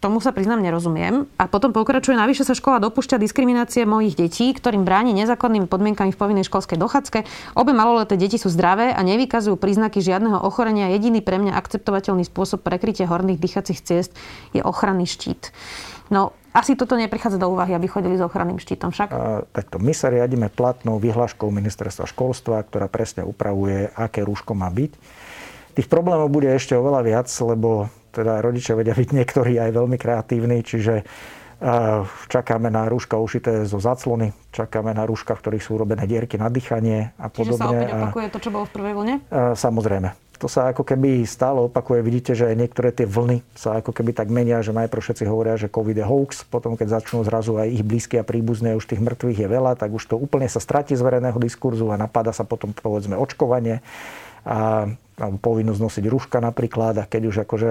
tomu 0.00 0.19
sa 0.25 0.32
priznám 0.32 0.64
nerozumiem. 0.64 1.29
A 1.37 1.44
potom 1.44 1.76
pokračuje, 1.76 2.17
navyše 2.17 2.43
sa 2.43 2.56
škola 2.56 2.81
dopúšťa 2.81 3.20
diskriminácie 3.20 3.85
mojich 3.85 4.17
detí, 4.17 4.49
ktorým 4.56 4.88
bráni 4.88 5.12
nezákonnými 5.12 5.69
podmienkami 5.69 6.11
v 6.11 6.19
povinnej 6.19 6.49
školskej 6.49 6.81
dochádzke. 6.81 7.19
Obe 7.55 7.76
maloleté 7.76 8.17
deti 8.17 8.41
sú 8.41 8.49
zdravé 8.49 8.97
a 8.97 9.00
nevykazujú 9.05 9.61
príznaky 9.61 10.00
žiadneho 10.00 10.41
ochorenia. 10.41 10.88
Jediný 10.91 11.20
pre 11.20 11.37
mňa 11.37 11.52
akceptovateľný 11.52 12.25
spôsob 12.25 12.64
prekrytia 12.64 13.06
horných 13.06 13.38
dýchacích 13.38 13.81
ciest 13.85 14.17
je 14.56 14.64
ochranný 14.64 15.05
štít. 15.05 15.52
No, 16.11 16.35
asi 16.50 16.75
toto 16.75 16.99
neprichádza 16.99 17.38
do 17.38 17.55
úvahy, 17.55 17.70
aby 17.79 17.87
chodili 17.87 18.19
s 18.19 18.25
ochranným 18.25 18.58
štítom 18.58 18.91
však? 18.91 19.08
A, 19.14 19.47
takto, 19.55 19.79
my 19.79 19.94
sa 19.94 20.11
riadíme 20.11 20.50
platnou 20.50 20.99
vyhláškou 20.99 21.47
ministerstva 21.47 22.11
školstva, 22.11 22.67
ktorá 22.67 22.91
presne 22.91 23.23
upravuje, 23.23 23.87
aké 23.94 24.26
rúško 24.26 24.58
má 24.58 24.67
byť. 24.67 24.93
Tých 25.79 25.87
problémov 25.87 26.26
bude 26.26 26.50
ešte 26.50 26.75
oveľa 26.75 27.00
viac, 27.06 27.31
lebo 27.31 27.87
teda 28.11 28.43
rodičia 28.43 28.75
vedia 28.75 28.93
byť 28.93 29.11
niektorí 29.15 29.57
aj 29.57 29.71
veľmi 29.71 29.97
kreatívni, 29.97 30.61
čiže 30.67 31.07
čakáme 32.33 32.73
na 32.73 32.89
rúška 32.89 33.21
ušité 33.21 33.69
zo 33.69 33.77
zaclony, 33.77 34.33
čakáme 34.49 34.97
na 34.97 35.05
rúška, 35.05 35.37
v 35.37 35.41
ktorých 35.45 35.65
sú 35.65 35.77
urobené 35.77 36.09
dierky 36.09 36.41
na 36.41 36.49
dýchanie 36.49 37.12
a 37.21 37.29
podobne. 37.29 37.53
Čiže 37.53 37.61
sa 37.61 37.69
opäť 37.69 37.89
opakuje 37.93 38.27
to, 38.33 38.39
čo 38.41 38.51
bolo 38.51 38.65
v 38.65 38.73
prvej 38.73 38.95
vlne? 38.97 39.15
Samozrejme. 39.53 40.11
To 40.41 40.49
sa 40.49 40.73
ako 40.73 40.89
keby 40.89 41.29
stále 41.29 41.61
opakuje. 41.61 42.01
Vidíte, 42.01 42.33
že 42.33 42.49
niektoré 42.57 42.97
tie 42.97 43.05
vlny 43.05 43.45
sa 43.53 43.85
ako 43.85 43.93
keby 43.93 44.17
tak 44.17 44.33
menia, 44.33 44.64
že 44.64 44.73
najprv 44.73 45.05
všetci 45.05 45.29
hovoria, 45.29 45.61
že 45.61 45.69
COVID 45.69 46.00
je 46.00 46.07
hoax, 46.09 46.49
potom 46.49 46.81
keď 46.81 46.97
začnú 46.97 47.21
zrazu 47.29 47.61
aj 47.61 47.69
ich 47.69 47.85
blízky 47.85 48.17
a 48.17 48.25
príbuzné, 48.25 48.73
už 48.73 48.88
tých 48.88 49.05
mŕtvych 49.05 49.45
je 49.45 49.49
veľa, 49.52 49.76
tak 49.76 49.93
už 49.93 50.00
to 50.00 50.17
úplne 50.17 50.49
sa 50.49 50.64
stratí 50.64 50.97
z 50.97 51.05
verejného 51.05 51.37
diskurzu 51.37 51.93
a 51.93 52.00
napadá 52.00 52.33
sa 52.33 52.49
potom 52.49 52.73
povedzme 52.73 53.21
očkovanie 53.21 53.85
a 54.49 54.88
povinnosť 55.21 55.81
nosiť 55.81 56.05
rúška 56.09 56.41
napríklad 56.41 56.97
a 57.00 57.05
keď 57.05 57.23
už 57.29 57.37
akože 57.45 57.71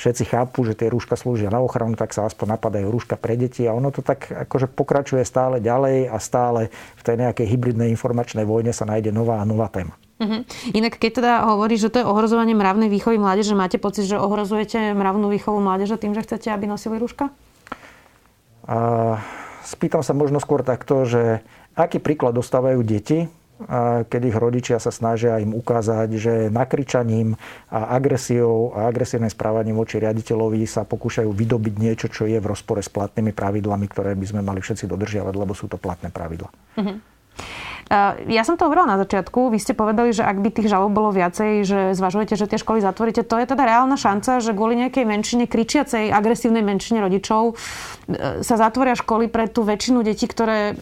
všetci 0.00 0.32
chápu, 0.32 0.64
že 0.64 0.72
tie 0.72 0.88
rúška 0.88 1.12
slúžia 1.12 1.52
na 1.52 1.60
ochranu, 1.60 1.92
tak 1.92 2.16
sa 2.16 2.24
aspoň 2.24 2.56
napadajú 2.56 2.88
rúška 2.88 3.20
pre 3.20 3.36
deti 3.36 3.68
a 3.68 3.76
ono 3.76 3.92
to 3.92 4.00
tak 4.00 4.32
akože 4.32 4.72
pokračuje 4.72 5.20
stále 5.28 5.60
ďalej 5.60 6.08
a 6.08 6.16
stále 6.16 6.72
v 6.72 7.02
tej 7.04 7.16
nejakej 7.20 7.46
hybridnej 7.52 7.92
informačnej 7.92 8.48
vojne 8.48 8.72
sa 8.72 8.88
nájde 8.88 9.12
nová 9.12 9.44
a 9.44 9.44
nová 9.44 9.68
téma. 9.68 9.92
Uh-huh. 10.20 10.44
Inak 10.72 10.96
keď 10.96 11.10
teda 11.20 11.32
hovorí, 11.48 11.76
že 11.76 11.92
to 11.92 12.00
je 12.00 12.08
ohrozovanie 12.08 12.56
mravnej 12.56 12.88
výchovy 12.88 13.20
mládeže, 13.20 13.56
máte 13.56 13.76
pocit, 13.76 14.08
že 14.08 14.20
ohrozujete 14.20 14.96
mravnú 14.96 15.28
výchovu 15.32 15.60
mládeže 15.60 16.00
tým, 16.00 16.16
že 16.16 16.24
chcete, 16.24 16.48
aby 16.52 16.68
nosili 16.68 17.00
rúška? 17.00 17.32
A 18.68 19.16
spýtam 19.64 20.04
sa 20.04 20.12
možno 20.12 20.40
skôr 20.40 20.60
takto, 20.60 21.08
že 21.08 21.40
aký 21.72 22.00
príklad 22.00 22.36
dostávajú 22.36 22.84
deti 22.84 23.32
keď 24.06 24.22
ich 24.24 24.36
rodičia 24.36 24.76
sa 24.80 24.88
snažia 24.88 25.36
im 25.36 25.52
ukázať, 25.52 26.08
že 26.16 26.34
nakričaním 26.48 27.36
a 27.68 27.92
agresiou 27.92 28.72
a 28.72 28.88
agresívnym 28.88 29.28
správaním 29.28 29.76
voči 29.76 30.00
riaditeľovi 30.00 30.64
sa 30.64 30.88
pokúšajú 30.88 31.28
vydobiť 31.28 31.74
niečo, 31.76 32.06
čo 32.08 32.24
je 32.24 32.40
v 32.40 32.48
rozpore 32.48 32.80
s 32.80 32.88
platnými 32.88 33.36
pravidlami, 33.36 33.86
ktoré 33.90 34.16
by 34.16 34.26
sme 34.26 34.40
mali 34.40 34.64
všetci 34.64 34.88
dodržiavať, 34.88 35.34
lebo 35.36 35.52
sú 35.52 35.68
to 35.68 35.76
platné 35.76 36.08
pravidla. 36.08 36.48
Uh-huh. 36.80 36.96
Ja 38.30 38.46
som 38.46 38.54
to 38.54 38.70
hovorila 38.70 38.94
na 38.94 39.02
začiatku. 39.02 39.50
Vy 39.50 39.58
ste 39.58 39.74
povedali, 39.74 40.14
že 40.14 40.22
ak 40.22 40.38
by 40.38 40.54
tých 40.54 40.70
žalob 40.70 40.94
bolo 40.94 41.10
viacej, 41.10 41.66
že 41.66 41.80
zvažujete, 41.98 42.38
že 42.38 42.46
tie 42.46 42.62
školy 42.62 42.78
zatvoríte. 42.78 43.26
To 43.26 43.34
je 43.34 43.50
teda 43.50 43.66
reálna 43.66 43.98
šanca, 43.98 44.38
že 44.38 44.54
kvôli 44.54 44.78
nejakej 44.78 45.02
menšine, 45.02 45.50
kričiacej, 45.50 46.14
agresívnej 46.14 46.62
menšine 46.62 47.02
rodičov 47.02 47.50
e, 47.50 48.46
sa 48.46 48.54
zatvoria 48.54 48.94
školy 48.94 49.26
pre 49.26 49.50
tú 49.50 49.66
väčšinu 49.66 50.06
detí, 50.06 50.30
ktoré 50.30 50.78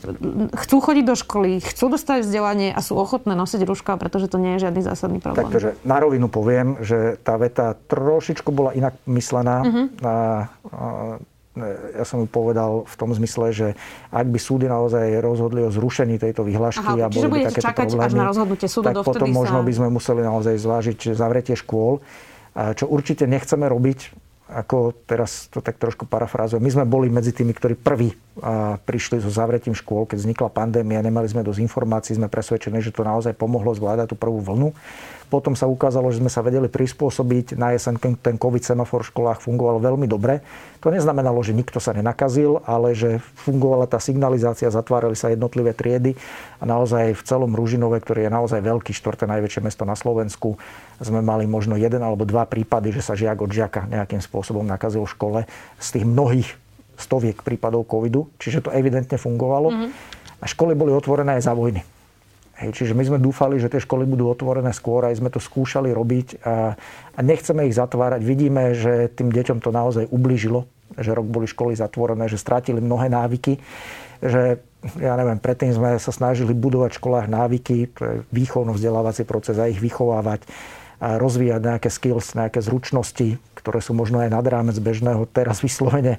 chcú 0.52 0.76
chodiť 0.84 1.04
do 1.08 1.16
školy, 1.16 1.64
chcú 1.64 1.88
dostať 1.88 2.28
vzdelanie 2.28 2.76
a 2.76 2.80
sú 2.84 3.00
ochotné 3.00 3.32
nosiť 3.32 3.64
rúška, 3.64 3.96
pretože 3.96 4.28
to 4.28 4.36
nie 4.36 4.60
je 4.60 4.68
žiadny 4.68 4.84
zásadný 4.84 5.18
problém. 5.24 5.48
Takže 5.48 5.80
na 5.88 5.96
rovinu 6.04 6.28
poviem, 6.28 6.76
že 6.84 7.16
tá 7.24 7.40
veta 7.40 7.72
trošičku 7.88 8.52
bola 8.52 8.76
inak 8.76 9.00
myslená. 9.08 9.56
Uh-huh. 9.64 9.84
A, 10.04 10.12
a 10.12 10.86
ja 11.94 12.04
som 12.06 12.22
mu 12.22 12.26
povedal 12.26 12.86
v 12.86 12.94
tom 12.98 13.10
zmysle, 13.14 13.50
že 13.50 13.68
ak 14.10 14.26
by 14.28 14.38
súdy 14.38 14.66
naozaj 14.66 15.18
rozhodli 15.22 15.64
o 15.64 15.70
zrušení 15.70 16.18
tejto 16.18 16.44
vyhlášky 16.46 16.84
Aha, 16.84 17.06
a 17.06 17.12
boli 17.12 17.28
by 17.28 17.38
takéto 17.50 17.66
čakať 17.68 17.86
problémy, 17.92 18.06
až 18.06 18.12
na 18.14 18.24
rozhodnutie 18.28 18.68
súdu, 18.68 18.86
tak 18.90 19.02
potom 19.02 19.28
sa... 19.30 19.36
možno 19.36 19.58
by 19.62 19.72
sme 19.72 19.88
museli 19.90 20.20
naozaj 20.22 20.54
zvážiť 20.58 20.98
zavretie 21.14 21.56
škôl. 21.58 22.02
Čo 22.58 22.84
určite 22.90 23.28
nechceme 23.30 23.70
robiť, 23.70 23.98
ako 24.48 24.96
teraz 25.04 25.52
to 25.52 25.60
tak 25.60 25.76
trošku 25.76 26.08
parafrázujem, 26.08 26.64
my 26.64 26.72
sme 26.72 26.84
boli 26.88 27.12
medzi 27.12 27.36
tými, 27.36 27.52
ktorí 27.52 27.76
prví 27.76 28.16
prišli 28.86 29.20
so 29.20 29.30
zavretím 29.30 29.74
škôl, 29.74 30.06
keď 30.06 30.24
vznikla 30.24 30.48
pandémia, 30.50 31.04
nemali 31.04 31.26
sme 31.26 31.46
dosť 31.46 31.60
informácií, 31.62 32.16
sme 32.16 32.30
presvedčení, 32.30 32.78
že 32.80 32.94
to 32.94 33.06
naozaj 33.06 33.34
pomohlo 33.34 33.74
zvládať 33.74 34.14
tú 34.14 34.16
prvú 34.16 34.40
vlnu. 34.40 34.70
Potom 35.28 35.52
sa 35.52 35.68
ukázalo, 35.68 36.08
že 36.08 36.24
sme 36.24 36.32
sa 36.32 36.40
vedeli 36.40 36.72
prispôsobiť. 36.72 37.60
Na 37.60 37.76
jeseň 37.76 38.00
ten 38.16 38.40
COVID 38.40 38.64
semafor 38.64 39.04
v 39.04 39.12
školách 39.12 39.44
fungoval 39.44 39.76
veľmi 39.76 40.08
dobre. 40.08 40.40
To 40.80 40.88
neznamenalo, 40.88 41.36
že 41.44 41.52
nikto 41.52 41.76
sa 41.84 41.92
nenakazil, 41.92 42.64
ale 42.64 42.96
že 42.96 43.20
fungovala 43.44 43.84
tá 43.84 44.00
signalizácia, 44.00 44.72
zatvárali 44.72 45.12
sa 45.12 45.28
jednotlivé 45.28 45.76
triedy 45.76 46.16
a 46.56 46.64
naozaj 46.64 47.12
v 47.12 47.22
celom 47.28 47.52
Ružinove, 47.52 48.00
ktorý 48.00 48.24
je 48.24 48.32
naozaj 48.32 48.60
veľký, 48.64 48.96
štvrté 48.96 49.28
najväčšie 49.28 49.60
mesto 49.60 49.84
na 49.84 50.00
Slovensku, 50.00 50.56
sme 50.96 51.20
mali 51.20 51.44
možno 51.44 51.76
jeden 51.76 52.00
alebo 52.00 52.24
dva 52.24 52.48
prípady, 52.48 52.96
že 52.96 53.04
sa 53.04 53.12
žiak 53.12 53.36
od 53.44 53.52
žiaka 53.52 53.84
nejakým 53.84 54.24
spôsobom 54.24 54.64
nakazil 54.64 55.04
v 55.04 55.12
škole 55.12 55.40
z 55.76 55.88
tých 55.92 56.08
mnohých 56.08 56.48
stoviek 56.98 57.40
prípadov 57.46 57.86
covidu, 57.86 58.26
čiže 58.42 58.66
to 58.66 58.74
evidentne 58.74 59.14
fungovalo. 59.14 59.70
Mm-hmm. 59.70 59.90
A 60.38 60.44
školy 60.46 60.74
boli 60.74 60.90
otvorené 60.90 61.38
aj 61.38 61.46
za 61.46 61.54
vojny. 61.54 61.82
Hej, 62.58 62.74
čiže 62.74 62.92
my 62.98 63.06
sme 63.06 63.18
dúfali, 63.22 63.62
že 63.62 63.70
tie 63.70 63.78
školy 63.78 64.02
budú 64.02 64.26
otvorené 64.26 64.74
skôr, 64.74 65.06
aj 65.06 65.22
sme 65.22 65.30
to 65.30 65.38
skúšali 65.38 65.94
robiť 65.94 66.42
a, 66.42 66.74
a 67.14 67.20
nechceme 67.22 67.70
ich 67.70 67.78
zatvárať. 67.78 68.18
Vidíme, 68.26 68.74
že 68.74 69.06
tým 69.14 69.30
deťom 69.30 69.62
to 69.62 69.70
naozaj 69.70 70.10
ublížilo, 70.10 70.66
že 70.98 71.14
rok 71.14 71.30
boli 71.30 71.46
školy 71.46 71.78
zatvorené, 71.78 72.26
že 72.26 72.34
strátili 72.34 72.82
mnohé 72.82 73.14
návyky, 73.14 73.62
že 74.18 74.58
ja 74.98 75.14
neviem, 75.14 75.38
predtým 75.38 75.70
sme 75.70 76.02
sa 76.02 76.10
snažili 76.10 76.50
budovať 76.50 76.90
v 76.94 76.98
školách 76.98 77.26
návyky, 77.30 77.94
výchovno-vzdelávací 78.34 79.22
proces 79.22 79.54
a 79.58 79.70
ich 79.70 79.78
vychovávať, 79.78 80.42
a 80.98 81.14
rozvíjať 81.14 81.62
nejaké 81.62 81.88
skills, 81.94 82.34
nejaké 82.34 82.58
zručnosti, 82.58 83.38
ktoré 83.54 83.78
sú 83.78 83.94
možno 83.94 84.18
aj 84.18 84.34
nad 84.34 84.42
rámec 84.42 84.74
bežného. 84.82 85.30
Teraz 85.30 85.62
vyslovene 85.62 86.18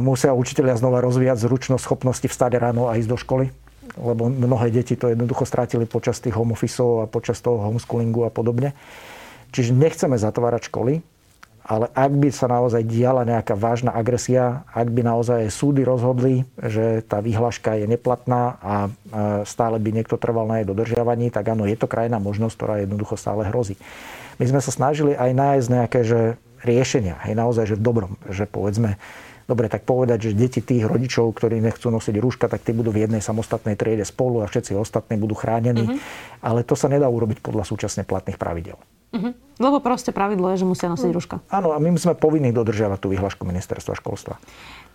musia 0.00 0.32
učiteľia 0.32 0.80
znova 0.80 1.04
rozvíjať 1.04 1.44
zručnosť, 1.44 1.84
schopnosti 1.84 2.24
vstať 2.24 2.56
ráno 2.56 2.88
a 2.88 2.96
ísť 2.96 3.10
do 3.12 3.20
školy 3.20 3.46
lebo 3.98 4.30
mnohé 4.30 4.70
deti 4.70 4.94
to 4.94 5.10
jednoducho 5.10 5.42
strátili 5.48 5.88
počas 5.88 6.22
tých 6.22 6.36
home 6.36 6.54
a 6.54 7.06
počas 7.10 7.42
toho 7.42 7.58
homeschoolingu 7.58 8.28
a 8.28 8.30
podobne. 8.30 8.76
Čiže 9.50 9.74
nechceme 9.74 10.20
zatvárať 10.20 10.68
školy, 10.68 11.00
ale 11.68 11.92
ak 11.92 12.12
by 12.16 12.28
sa 12.32 12.48
naozaj 12.48 12.80
diala 12.84 13.28
nejaká 13.28 13.52
vážna 13.52 13.92
agresia, 13.92 14.64
ak 14.72 14.88
by 14.88 15.04
naozaj 15.04 15.52
súdy 15.52 15.84
rozhodli, 15.84 16.48
že 16.56 17.04
tá 17.04 17.20
výhľaška 17.20 17.76
je 17.76 17.86
neplatná 17.88 18.56
a 18.60 18.74
stále 19.44 19.76
by 19.76 19.92
niekto 19.92 20.16
trval 20.16 20.48
na 20.48 20.64
jej 20.64 20.68
dodržiavaní, 20.68 21.28
tak 21.28 21.52
áno, 21.52 21.68
je 21.68 21.76
to 21.76 21.84
krajná 21.88 22.16
možnosť, 22.16 22.54
ktorá 22.56 22.74
jednoducho 22.80 23.20
stále 23.20 23.44
hrozí. 23.44 23.76
My 24.40 24.48
sme 24.48 24.60
sa 24.64 24.72
snažili 24.72 25.12
aj 25.12 25.30
nájsť 25.36 25.68
nejaké 25.68 26.00
že 26.08 26.20
riešenia, 26.64 27.20
aj 27.20 27.36
naozaj, 27.36 27.64
že 27.68 27.76
v 27.76 27.84
dobrom, 27.84 28.12
že 28.32 28.48
povedzme, 28.48 28.96
dobre, 29.48 29.72
tak 29.72 29.88
povedať, 29.88 30.30
že 30.30 30.36
deti 30.36 30.60
tých 30.60 30.84
rodičov, 30.84 31.32
ktorí 31.32 31.58
nechcú 31.64 31.88
nosiť 31.88 32.14
rúška, 32.20 32.46
tak 32.52 32.60
tí 32.60 32.76
budú 32.76 32.92
v 32.92 33.08
jednej 33.08 33.24
samostatnej 33.24 33.80
triede 33.80 34.04
spolu 34.04 34.44
a 34.44 34.46
všetci 34.46 34.76
ostatní 34.76 35.16
budú 35.16 35.32
chránení. 35.32 35.88
Mm-hmm. 35.88 36.44
Ale 36.44 36.60
to 36.68 36.76
sa 36.76 36.92
nedá 36.92 37.08
urobiť 37.08 37.40
podľa 37.40 37.64
súčasne 37.64 38.04
platných 38.04 38.36
pravidel. 38.36 38.76
Mm-hmm. 39.16 39.32
Lebo 39.58 39.80
proste 39.80 40.12
pravidlo 40.12 40.52
je, 40.52 40.60
že 40.62 40.66
musia 40.68 40.92
nosiť 40.92 41.10
rúška. 41.10 41.40
Áno, 41.48 41.72
a 41.72 41.80
my 41.80 41.96
sme 41.96 42.12
povinní 42.12 42.52
dodržiavať 42.52 42.98
tú 43.00 43.08
vyhlášku 43.08 43.42
ministerstva 43.48 43.96
školstva. 43.96 44.36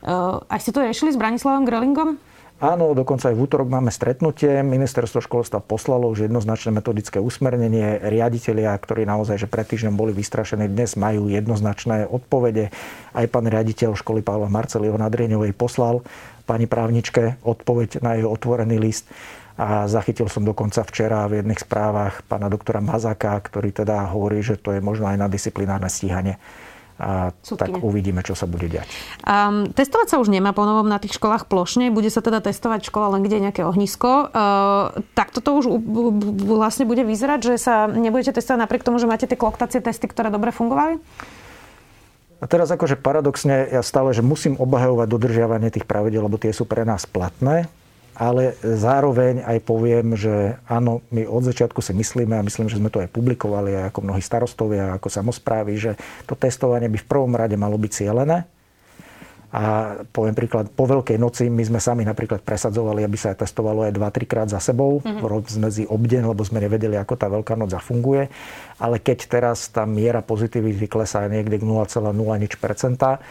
Uh, 0.05 0.45
a 0.45 0.61
ste 0.61 0.69
to 0.69 0.85
riešili 0.85 1.09
s 1.09 1.17
Branislavom 1.17 1.65
Grelingom? 1.65 2.21
Áno, 2.63 2.95
dokonca 2.95 3.27
aj 3.27 3.35
v 3.35 3.43
útorok 3.43 3.67
máme 3.67 3.91
stretnutie. 3.91 4.63
Ministerstvo 4.63 5.19
školstva 5.19 5.59
poslalo 5.59 6.07
už 6.07 6.31
jednoznačné 6.31 6.71
metodické 6.71 7.19
usmernenie. 7.19 7.99
Riaditeľia, 7.99 8.71
ktorí 8.79 9.03
naozaj 9.03 9.35
že 9.35 9.51
pred 9.51 9.67
týždňom 9.67 9.99
boli 9.99 10.15
vystrašení, 10.15 10.71
dnes 10.71 10.95
majú 10.95 11.27
jednoznačné 11.27 12.07
odpovede. 12.07 12.71
Aj 13.11 13.27
pán 13.27 13.51
riaditeľ 13.51 13.99
školy 13.99 14.23
Pavla 14.23 14.47
Marceliho 14.47 14.95
Nadrieňovej 14.95 15.51
poslal 15.51 16.07
pani 16.47 16.63
právničke 16.63 17.35
odpoveď 17.43 17.99
na 17.99 18.15
jeho 18.15 18.31
otvorený 18.31 18.79
list. 18.79 19.11
A 19.59 19.83
zachytil 19.91 20.31
som 20.31 20.47
dokonca 20.47 20.87
včera 20.87 21.27
v 21.27 21.43
jedných 21.43 21.67
správach 21.67 22.23
pána 22.31 22.47
doktora 22.47 22.79
Mazaka, 22.79 23.43
ktorý 23.43 23.75
teda 23.75 24.07
hovorí, 24.07 24.39
že 24.39 24.55
to 24.55 24.71
je 24.71 24.79
možno 24.79 25.11
aj 25.11 25.19
na 25.19 25.27
disciplinárne 25.27 25.91
stíhanie 25.91 26.39
a 27.01 27.33
Sudkyne. 27.41 27.79
tak 27.79 27.85
uvidíme, 27.85 28.21
čo 28.21 28.37
sa 28.37 28.45
bude 28.45 28.69
diať. 28.69 28.85
Um, 29.25 29.69
testovať 29.73 30.07
sa 30.13 30.15
už 30.21 30.29
nemá 30.29 30.53
ponovom 30.53 30.85
na 30.85 31.01
tých 31.01 31.17
školách 31.17 31.49
plošne, 31.49 31.89
bude 31.89 32.13
sa 32.13 32.21
teda 32.21 32.39
testovať 32.39 32.85
škola 32.87 33.17
len 33.17 33.25
kde 33.25 33.41
je 33.41 33.45
nejaké 33.49 33.63
ohnisko. 33.65 34.29
Uh, 34.29 35.01
tak 35.17 35.33
toto 35.33 35.57
už 35.57 35.65
vlastne 36.45 36.85
bude 36.85 37.01
vyzerať, 37.01 37.39
že 37.41 37.55
sa 37.57 37.89
nebudete 37.89 38.37
testovať 38.37 38.59
napriek 38.65 38.85
tomu, 38.85 39.01
že 39.01 39.09
máte 39.09 39.25
tie 39.25 39.37
kloktacie 39.37 39.81
testy, 39.81 40.05
ktoré 40.05 40.29
dobre 40.29 40.53
fungovali? 40.53 41.01
A 42.43 42.45
teraz 42.45 42.67
akože 42.75 42.99
paradoxne 42.99 43.71
ja 43.71 43.79
stále, 43.79 44.11
že 44.11 44.19
musím 44.19 44.59
obhajovať 44.59 45.07
dodržiavanie 45.07 45.71
tých 45.71 45.87
pravidel, 45.87 46.27
lebo 46.27 46.35
tie 46.35 46.51
sú 46.51 46.67
pre 46.67 46.83
nás 46.83 47.07
platné 47.07 47.71
ale 48.13 48.53
zároveň 48.61 49.41
aj 49.41 49.57
poviem, 49.65 50.13
že 50.13 50.61
áno, 50.69 51.01
my 51.09 51.25
od 51.25 51.43
začiatku 51.49 51.81
si 51.81 51.97
myslíme 51.97 52.37
a 52.37 52.45
myslím, 52.45 52.69
že 52.69 52.77
sme 52.77 52.93
to 52.93 53.01
aj 53.01 53.09
publikovali 53.09 53.73
aj 53.73 53.83
ako 53.89 53.99
mnohí 54.05 54.21
starostovia, 54.21 54.93
ako 54.93 55.09
samozprávy, 55.09 55.73
že 55.77 55.91
to 56.29 56.37
testovanie 56.37 56.89
by 56.89 57.01
v 57.01 57.09
prvom 57.09 57.33
rade 57.33 57.57
malo 57.57 57.75
byť 57.75 57.91
cielené. 57.91 58.45
A 59.53 59.93
poviem 60.09 60.33
príklad, 60.33 60.65
po 60.73 60.89
Veľkej 60.89 61.21
noci 61.21 61.45
my 61.45 61.61
sme 61.61 61.77
sami 61.77 62.01
napríklad 62.01 62.41
presadzovali, 62.41 63.05
aby 63.05 63.13
sa 63.13 63.37
testovalo 63.37 63.85
aj 63.85 63.93
2-3 63.93 64.25
krát 64.25 64.47
za 64.49 64.57
sebou, 64.57 64.97
mm-hmm. 65.05 65.61
medzi 65.61 65.85
obdeň, 65.85 66.25
lebo 66.25 66.41
sme 66.41 66.57
nevedeli, 66.57 66.97
ako 66.97 67.13
tá 67.13 67.29
Veľká 67.29 67.53
noc 67.53 67.69
zafunguje. 67.69 68.33
Ale 68.81 68.97
keď 68.97 69.29
teraz 69.29 69.69
tá 69.69 69.85
miera 69.85 70.25
pozitivity 70.25 70.89
klesá 70.89 71.29
niekde 71.29 71.61
k 71.61 71.69
0,0 71.69 72.01
nič 72.41 72.57
percenta, 72.57 73.21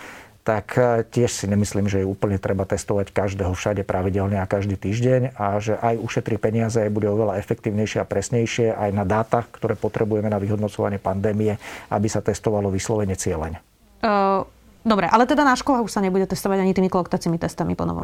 tak 0.43 0.75
e, 0.75 1.07
tiež 1.07 1.31
si 1.31 1.47
nemyslím, 1.47 1.87
že 1.87 2.03
je 2.03 2.07
úplne 2.07 2.39
treba 2.39 2.67
testovať 2.67 3.15
každého 3.15 3.55
všade 3.55 3.87
pravidelne 3.87 4.43
a 4.43 4.51
každý 4.51 4.75
týždeň 4.75 5.39
a 5.39 5.63
že 5.63 5.79
aj 5.79 6.03
ušetrí 6.03 6.37
peniaze, 6.39 6.83
bude 6.91 7.07
oveľa 7.07 7.39
efektívnejšie 7.39 8.03
a 8.03 8.07
presnejšie 8.07 8.75
aj 8.75 8.91
na 8.91 9.07
dáta, 9.07 9.47
ktoré 9.47 9.79
potrebujeme 9.79 10.27
na 10.27 10.43
vyhodnocovanie 10.43 10.99
pandémie, 10.99 11.57
aby 11.91 12.07
sa 12.11 12.19
testovalo 12.21 12.69
vyslovene 12.71 13.15
cieľene. 13.15 13.63
Uh... 14.03 14.43
Dobre, 14.83 15.07
ale 15.07 15.31
teda 15.31 15.47
na 15.47 15.55
školách 15.55 15.87
už 15.87 15.95
sa 15.95 16.03
nebude 16.03 16.27
testovať 16.27 16.59
ani 16.59 16.75
tými 16.75 16.91
kloktacími 16.91 17.39
testami 17.39 17.79
po 17.79 17.87
novom. 17.87 18.03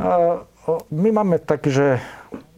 My 0.95 1.11
máme 1.11 1.43
tak, 1.43 1.67
že 1.67 1.99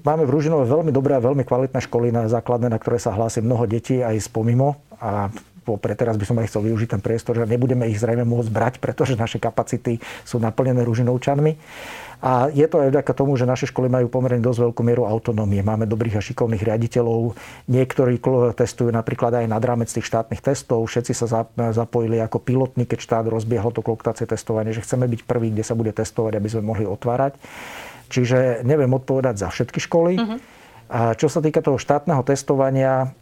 máme 0.04 0.28
v 0.28 0.32
Ružinove 0.36 0.68
veľmi 0.68 0.92
dobré 0.92 1.16
a 1.16 1.24
veľmi 1.24 1.40
kvalitné 1.40 1.80
školy 1.88 2.12
na 2.12 2.28
základné, 2.28 2.68
na 2.68 2.76
ktoré 2.76 3.00
sa 3.00 3.16
hlási 3.16 3.40
mnoho 3.40 3.64
detí 3.64 4.04
aj 4.04 4.20
z 4.20 4.28
pomimo. 4.28 4.76
A 5.00 5.32
pre 5.76 5.94
teraz 5.94 6.16
by 6.16 6.24
som 6.24 6.38
aj 6.40 6.48
chcel 6.50 6.66
využiť 6.66 6.96
ten 6.96 7.02
priestor, 7.04 7.38
že 7.38 7.44
nebudeme 7.44 7.86
ich 7.86 8.00
zrejme 8.00 8.24
môcť 8.24 8.50
brať, 8.50 8.74
pretože 8.80 9.14
naše 9.14 9.38
kapacity 9.38 10.00
sú 10.24 10.40
naplnené 10.40 10.82
ružinovčanmi. 10.82 11.52
A 12.20 12.52
je 12.52 12.68
to 12.68 12.84
aj 12.84 12.92
vďaka 12.92 13.16
tomu, 13.16 13.32
že 13.40 13.48
naše 13.48 13.64
školy 13.72 13.88
majú 13.88 14.12
pomerne 14.12 14.44
dosť 14.44 14.68
veľkú 14.68 14.84
mieru 14.84 15.08
autonómie. 15.08 15.64
Máme 15.64 15.88
dobrých 15.88 16.20
a 16.20 16.22
šikovných 16.24 16.60
riaditeľov. 16.60 17.32
Niektorí 17.64 18.20
testujú 18.52 18.92
napríklad 18.92 19.40
aj 19.40 19.48
nad 19.48 19.62
rámec 19.64 19.88
tých 19.88 20.04
štátnych 20.04 20.44
testov. 20.44 20.84
Všetci 20.84 21.16
sa 21.16 21.48
zapojili 21.48 22.20
ako 22.20 22.44
pilotní, 22.44 22.84
keď 22.84 22.98
štát 23.00 23.24
rozbiehol 23.24 23.72
to 23.72 23.80
kloktacie 23.80 24.28
testovanie, 24.28 24.76
že 24.76 24.84
chceme 24.84 25.08
byť 25.08 25.24
prví, 25.24 25.48
kde 25.48 25.64
sa 25.64 25.72
bude 25.72 25.96
testovať, 25.96 26.36
aby 26.36 26.48
sme 26.52 26.68
mohli 26.68 26.84
otvárať. 26.84 27.40
Čiže 28.12 28.68
neviem 28.68 28.92
odpovedať 28.92 29.40
za 29.40 29.48
všetky 29.48 29.80
školy. 29.80 30.20
Uh-huh. 30.20 30.36
A 30.90 31.14
čo 31.14 31.30
sa 31.30 31.38
týka 31.38 31.62
toho 31.62 31.78
štátneho 31.78 32.18
testovania, 32.26 33.14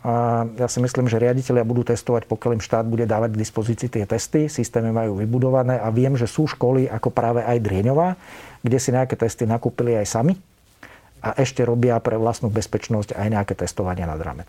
ja 0.57 0.69
si 0.73 0.81
myslím, 0.81 1.05
že 1.05 1.21
riaditeľia 1.21 1.69
budú 1.69 1.85
testovať, 1.85 2.25
pokiaľ 2.25 2.57
im 2.57 2.65
štát 2.65 2.89
bude 2.89 3.05
dávať 3.05 3.37
k 3.37 3.41
dispozícii 3.45 3.89
tie 3.93 4.09
testy. 4.09 4.49
Systémy 4.49 4.89
majú 4.89 5.21
vybudované 5.21 5.77
a 5.77 5.93
viem, 5.93 6.17
že 6.17 6.25
sú 6.25 6.49
školy 6.49 6.89
ako 6.89 7.13
práve 7.13 7.45
aj 7.45 7.61
Drieňová, 7.61 8.17
kde 8.65 8.79
si 8.81 8.89
nejaké 8.89 9.21
testy 9.21 9.45
nakúpili 9.45 10.01
aj 10.01 10.09
sami 10.09 10.41
a 11.21 11.37
ešte 11.37 11.61
robia 11.61 12.01
pre 12.01 12.17
vlastnú 12.17 12.49
bezpečnosť 12.49 13.13
aj 13.13 13.29
nejaké 13.37 13.53
testovania 13.53 14.09
nad 14.09 14.17
rámec. 14.17 14.49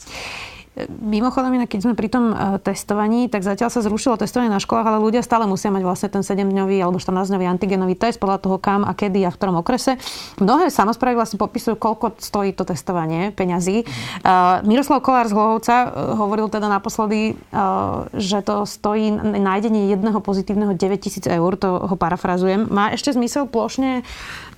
Mimochodom, 0.87 1.51
keď 1.67 1.79
sme 1.81 1.93
pri 1.97 2.07
tom 2.07 2.31
e, 2.31 2.35
testovaní, 2.61 3.27
tak 3.27 3.43
zatiaľ 3.43 3.73
sa 3.73 3.83
zrušilo 3.83 4.15
testovanie 4.15 4.53
na 4.53 4.61
školách, 4.61 4.87
ale 4.87 5.03
ľudia 5.03 5.25
stále 5.25 5.43
musia 5.49 5.73
mať 5.73 5.83
vlastne 5.83 6.09
ten 6.13 6.23
7-dňový 6.23 6.77
alebo 6.79 7.01
14-dňový 7.01 7.45
antigenový 7.49 7.99
test 7.99 8.21
podľa 8.21 8.39
toho, 8.39 8.61
kam 8.61 8.87
a 8.87 8.93
kedy 8.95 9.25
a 9.27 9.33
v 9.33 9.35
ktorom 9.35 9.59
okrese. 9.59 9.99
Mnohé 10.39 10.71
samozprávy 10.71 11.19
vlastne 11.19 11.41
popisujú, 11.41 11.75
koľko 11.75 12.21
stojí 12.21 12.55
to 12.55 12.63
testovanie 12.63 13.35
peňazí. 13.35 13.83
Uh, 14.21 14.63
Miroslav 14.63 15.03
Kolár 15.03 15.27
z 15.27 15.35
Hlohovca 15.35 15.75
e, 15.83 15.87
hovoril 16.15 16.47
teda 16.47 16.69
naposledy, 16.69 17.35
uh, 17.51 18.07
že 18.15 18.39
to 18.45 18.63
stojí 18.63 19.11
nájdenie 19.19 19.91
jedného 19.91 20.21
pozitívneho 20.23 20.77
9000 20.77 21.27
eur, 21.27 21.51
to 21.59 21.69
ho 21.91 21.95
parafrazujem. 21.97 22.69
Má 22.69 22.93
ešte 22.95 23.11
zmysel 23.11 23.49
plošne 23.49 24.05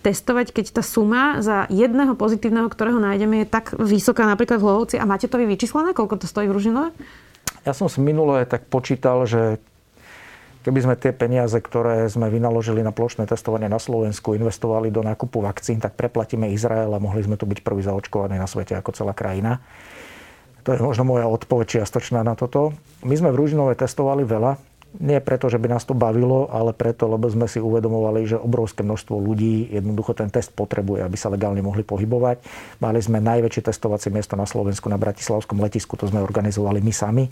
testovať, 0.01 0.51
keď 0.51 0.65
tá 0.75 0.83
suma 0.83 1.39
za 1.45 1.69
jedného 1.69 2.17
pozitívneho, 2.17 2.67
ktorého 2.67 2.97
nájdeme, 2.97 3.45
je 3.45 3.47
tak 3.47 3.77
vysoká 3.77 4.25
napríklad 4.25 4.57
v 4.57 4.65
Hlohovci 4.65 4.95
a 4.97 5.05
máte 5.05 5.29
to 5.29 5.37
vy 5.37 5.45
vyčíslené, 5.45 5.93
koľko 5.93 6.21
to 6.21 6.25
stojí 6.25 6.49
v 6.49 6.57
Ružinove? 6.57 6.89
Ja 7.61 7.77
som 7.77 7.85
si 7.85 8.01
minule 8.01 8.49
tak 8.49 8.65
počítal, 8.65 9.29
že 9.29 9.61
keby 10.65 10.79
sme 10.81 10.95
tie 10.97 11.13
peniaze, 11.13 11.57
ktoré 11.57 12.09
sme 12.09 12.33
vynaložili 12.33 12.81
na 12.81 12.89
plošné 12.89 13.29
testovanie 13.29 13.69
na 13.69 13.77
Slovensku, 13.77 14.33
investovali 14.33 14.89
do 14.89 15.05
nákupu 15.05 15.41
vakcín, 15.41 15.77
tak 15.77 15.93
preplatíme 15.93 16.49
Izrael 16.49 16.89
a 16.89 17.01
mohli 17.01 17.21
sme 17.21 17.37
tu 17.37 17.45
byť 17.45 17.61
prvý 17.61 17.85
zaočkovaní 17.85 18.37
na 18.41 18.49
svete 18.49 18.73
ako 18.73 18.93
celá 18.97 19.13
krajina. 19.13 19.61
To 20.65 20.73
je 20.73 20.81
možno 20.81 21.05
moja 21.05 21.25
odpoveď 21.25 21.81
čiastočná 21.81 22.21
na 22.21 22.37
toto. 22.37 22.77
My 23.01 23.17
sme 23.17 23.33
v 23.33 23.39
Ružinove 23.41 23.73
testovali 23.73 24.21
veľa. 24.21 24.70
Nie 24.99 25.23
preto, 25.23 25.47
že 25.47 25.55
by 25.55 25.71
nás 25.71 25.87
to 25.87 25.95
bavilo, 25.95 26.51
ale 26.51 26.75
preto, 26.75 27.07
lebo 27.07 27.23
sme 27.31 27.47
si 27.47 27.63
uvedomovali, 27.63 28.27
že 28.27 28.35
obrovské 28.35 28.83
množstvo 28.83 29.15
ľudí 29.23 29.71
jednoducho 29.71 30.11
ten 30.11 30.27
test 30.27 30.51
potrebuje, 30.51 31.07
aby 31.07 31.15
sa 31.15 31.31
legálne 31.31 31.63
mohli 31.63 31.87
pohybovať. 31.87 32.43
Mali 32.83 32.99
sme 32.99 33.23
najväčšie 33.23 33.71
testovacie 33.71 34.11
miesto 34.11 34.35
na 34.35 34.43
Slovensku 34.43 34.91
na 34.91 34.99
Bratislavskom 34.99 35.63
letisku, 35.63 35.95
to 35.95 36.11
sme 36.11 36.19
organizovali 36.19 36.83
my 36.83 36.91
sami. 36.91 37.25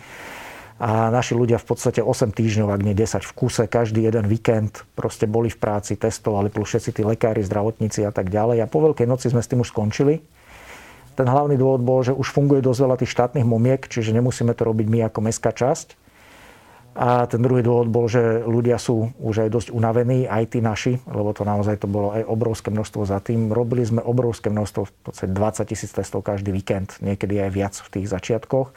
A 0.80 1.12
naši 1.12 1.36
ľudia 1.36 1.60
v 1.60 1.76
podstate 1.76 2.00
8 2.00 2.32
týždňov, 2.32 2.72
ak 2.72 2.82
nie 2.88 2.96
10 2.96 3.28
v 3.28 3.32
kuse, 3.36 3.68
každý 3.68 4.08
jeden 4.08 4.24
víkend 4.32 4.88
proste 4.96 5.28
boli 5.28 5.52
v 5.52 5.60
práci, 5.60 6.00
testovali, 6.00 6.48
plus 6.48 6.72
všetci 6.72 6.96
tí 6.96 7.02
lekári, 7.04 7.44
zdravotníci 7.44 8.08
a 8.08 8.16
tak 8.16 8.32
ďalej. 8.32 8.64
A 8.64 8.72
po 8.72 8.80
Veľkej 8.80 9.04
noci 9.04 9.28
sme 9.28 9.44
s 9.44 9.52
tým 9.52 9.60
už 9.60 9.76
skončili. 9.76 10.24
Ten 11.20 11.28
hlavný 11.28 11.60
dôvod 11.60 11.84
bol, 11.84 12.00
že 12.00 12.16
už 12.16 12.32
funguje 12.32 12.64
dosť 12.64 12.80
veľa 12.80 12.96
tých 13.04 13.12
štátnych 13.12 13.44
momiek, 13.44 13.92
čiže 13.92 14.16
nemusíme 14.16 14.56
to 14.56 14.64
robiť 14.64 14.88
my 14.88 15.12
ako 15.12 15.20
mestská 15.28 15.52
časť. 15.52 16.00
A 16.98 17.30
ten 17.30 17.40
druhý 17.40 17.62
dôvod 17.64 17.88
bol, 17.88 18.10
že 18.10 18.44
ľudia 18.44 18.76
sú 18.82 19.14
už 19.22 19.46
aj 19.46 19.50
dosť 19.54 19.70
unavení, 19.72 20.26
aj 20.26 20.58
tí 20.58 20.60
naši, 20.60 21.00
lebo 21.08 21.32
to 21.32 21.46
naozaj 21.48 21.80
to 21.80 21.88
bolo 21.88 22.12
aj 22.12 22.28
obrovské 22.28 22.74
množstvo 22.74 23.02
za 23.08 23.22
tým. 23.24 23.54
Robili 23.54 23.86
sme 23.86 24.04
obrovské 24.04 24.52
množstvo, 24.52 24.82
v 24.90 24.94
podstate 25.08 25.32
20 25.32 25.70
tisíc 25.70 25.92
testov 25.96 26.26
každý 26.26 26.52
víkend, 26.52 27.00
niekedy 27.00 27.40
aj 27.40 27.52
viac 27.54 27.74
v 27.78 27.88
tých 27.94 28.08
začiatkoch. 28.10 28.74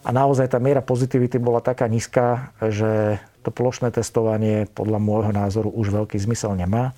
A 0.00 0.10
naozaj 0.16 0.52
tá 0.52 0.58
miera 0.60 0.80
pozitivity 0.84 1.36
bola 1.40 1.60
taká 1.60 1.84
nízka, 1.88 2.52
že 2.60 3.20
to 3.40 3.52
plošné 3.52 3.92
testovanie 3.92 4.68
podľa 4.68 5.00
môjho 5.00 5.32
názoru 5.32 5.72
už 5.72 5.92
veľký 5.92 6.20
zmysel 6.20 6.56
nemá. 6.56 6.92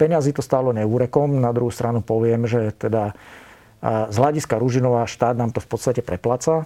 Peňazí 0.00 0.32
to 0.32 0.40
stálo 0.40 0.72
neúrekom, 0.72 1.40
na 1.40 1.52
druhú 1.52 1.72
stranu 1.72 2.00
poviem, 2.00 2.48
že 2.48 2.72
teda 2.72 3.12
z 3.84 4.16
hľadiska 4.16 4.56
Ružinova 4.56 5.04
štát 5.04 5.36
nám 5.36 5.52
to 5.52 5.60
v 5.60 5.68
podstate 5.68 6.00
preplaca. 6.00 6.64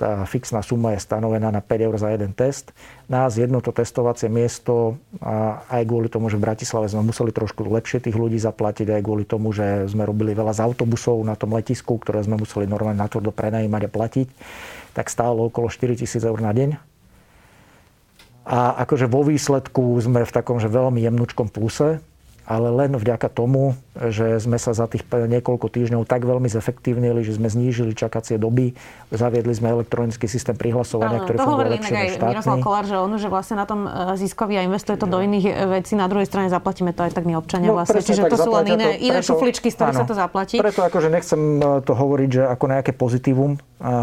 Tá 0.00 0.24
fixná 0.24 0.64
suma 0.64 0.96
je 0.96 1.04
stanovená 1.04 1.52
na 1.52 1.60
5 1.60 1.86
eur 1.92 1.96
za 2.00 2.08
jeden 2.08 2.32
test. 2.32 2.72
Nás 3.04 3.36
jedno 3.36 3.60
to 3.60 3.68
testovacie 3.68 4.32
miesto, 4.32 4.96
aj 5.68 5.84
kvôli 5.84 6.08
tomu, 6.08 6.32
že 6.32 6.40
v 6.40 6.48
Bratislave 6.48 6.88
sme 6.88 7.04
museli 7.12 7.36
trošku 7.36 7.68
lepšie 7.68 8.00
tých 8.00 8.16
ľudí 8.16 8.40
zaplatiť, 8.40 8.88
aj 8.96 9.04
kvôli 9.04 9.28
tomu, 9.28 9.52
že 9.52 9.84
sme 9.92 10.08
robili 10.08 10.32
veľa 10.32 10.56
z 10.56 10.64
autobusov 10.64 11.20
na 11.20 11.36
tom 11.36 11.52
letisku, 11.52 12.00
ktoré 12.00 12.24
sme 12.24 12.40
museli 12.40 12.64
normálne 12.64 12.96
na 12.96 13.12
to 13.12 13.20
prenajímať 13.20 13.82
a 13.84 13.90
platiť 13.92 14.28
tak 14.94 15.06
stálo 15.06 15.46
okolo 15.46 15.70
4 15.70 16.00
tisíc 16.00 16.22
eur 16.22 16.38
na 16.42 16.50
deň. 16.50 16.76
A 18.50 18.82
akože 18.82 19.06
vo 19.06 19.22
výsledku 19.22 20.00
sme 20.02 20.26
v 20.26 20.34
takom 20.34 20.58
že 20.58 20.66
veľmi 20.66 20.98
jemnučkom 20.98 21.52
pluse, 21.52 22.02
ale 22.48 22.68
len 22.74 22.90
vďaka 22.98 23.30
tomu, 23.30 23.78
že 23.90 24.38
sme 24.38 24.54
sa 24.54 24.70
za 24.70 24.86
tých 24.86 25.02
niekoľko 25.10 25.66
týždňov 25.66 26.06
tak 26.06 26.22
veľmi 26.22 26.46
zefektívnili, 26.46 27.26
že 27.26 27.34
sme 27.34 27.50
znížili 27.50 27.90
čakacie 27.90 28.38
doby, 28.38 28.78
zaviedli 29.10 29.50
sme 29.50 29.74
elektronický 29.74 30.30
systém 30.30 30.54
prihlasovania, 30.54 31.26
ktorý 31.26 31.36
funguje 31.42 31.68
lepšie 31.74 31.94
než 31.98 32.10
štátny. 32.14 32.30
Miroslav 32.38 32.58
Kolár, 32.62 32.86
že 32.86 32.96
on, 33.02 33.10
že 33.18 33.26
vlastne 33.26 33.58
na 33.58 33.66
tom 33.66 33.90
e, 33.90 34.14
ziskový 34.14 34.62
a 34.62 34.62
investuje 34.62 34.94
to 34.94 35.10
do 35.10 35.18
iných 35.18 35.44
e, 35.50 35.52
vecí, 35.82 35.98
na 35.98 36.06
druhej 36.06 36.30
strane 36.30 36.46
zaplatíme 36.46 36.94
to 36.94 37.02
aj 37.02 37.18
tak 37.18 37.26
my 37.26 37.34
občania 37.34 37.74
no, 37.74 37.82
vlastne. 37.82 37.98
Čiže 37.98 38.30
to 38.30 38.38
sú 38.38 38.50
len 38.62 38.78
iné, 38.78 38.86
to, 38.94 39.10
iné 39.10 39.18
šufličky, 39.26 39.74
z 39.74 39.74
ktorých 39.74 39.98
sa 39.98 40.06
to 40.06 40.14
zaplatí. 40.14 40.62
Preto 40.62 40.86
akože 40.86 41.10
nechcem 41.10 41.58
e, 41.58 41.82
to 41.82 41.90
hovoriť, 41.90 42.30
že 42.30 42.42
ako 42.46 42.64
nejaké 42.70 42.94
pozitívum 42.94 43.58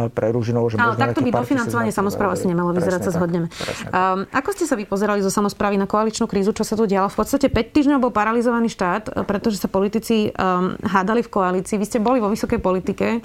pre 0.09 0.33
Ružinov, 0.33 0.73
že 0.73 0.81
Ale 0.81 0.97
takto 0.97 1.21
by 1.21 1.29
dofinancovanie 1.29 1.93
samozpráv 1.93 2.33
asi 2.33 2.49
nemalo 2.49 2.73
vyzerať, 2.73 3.05
sa 3.05 3.11
zhodneme. 3.13 3.45
Um, 3.93 4.25
ako 4.33 4.49
ste 4.57 4.65
sa 4.65 4.73
vypozerali 4.73 5.21
zo 5.21 5.29
samozprávy 5.29 5.77
na 5.77 5.85
koaličnú 5.85 6.25
krízu, 6.25 6.49
čo 6.49 6.65
sa 6.65 6.73
tu 6.73 6.89
dialo? 6.89 7.13
V 7.13 7.21
podstate 7.21 7.45
5 7.45 7.77
týždňov 7.77 7.99
bol 8.01 8.09
paralizovaný 8.09 8.73
štát, 8.73 9.13
pretože 9.29 9.61
sa 9.61 9.69
politici 9.77 10.33
um, 10.33 10.73
hádali 10.81 11.21
v 11.21 11.29
koalícii. 11.29 11.77
Vy 11.77 11.85
ste 11.85 11.99
boli 12.01 12.17
vo 12.17 12.33
vysokej 12.33 12.57
politike, 12.57 13.21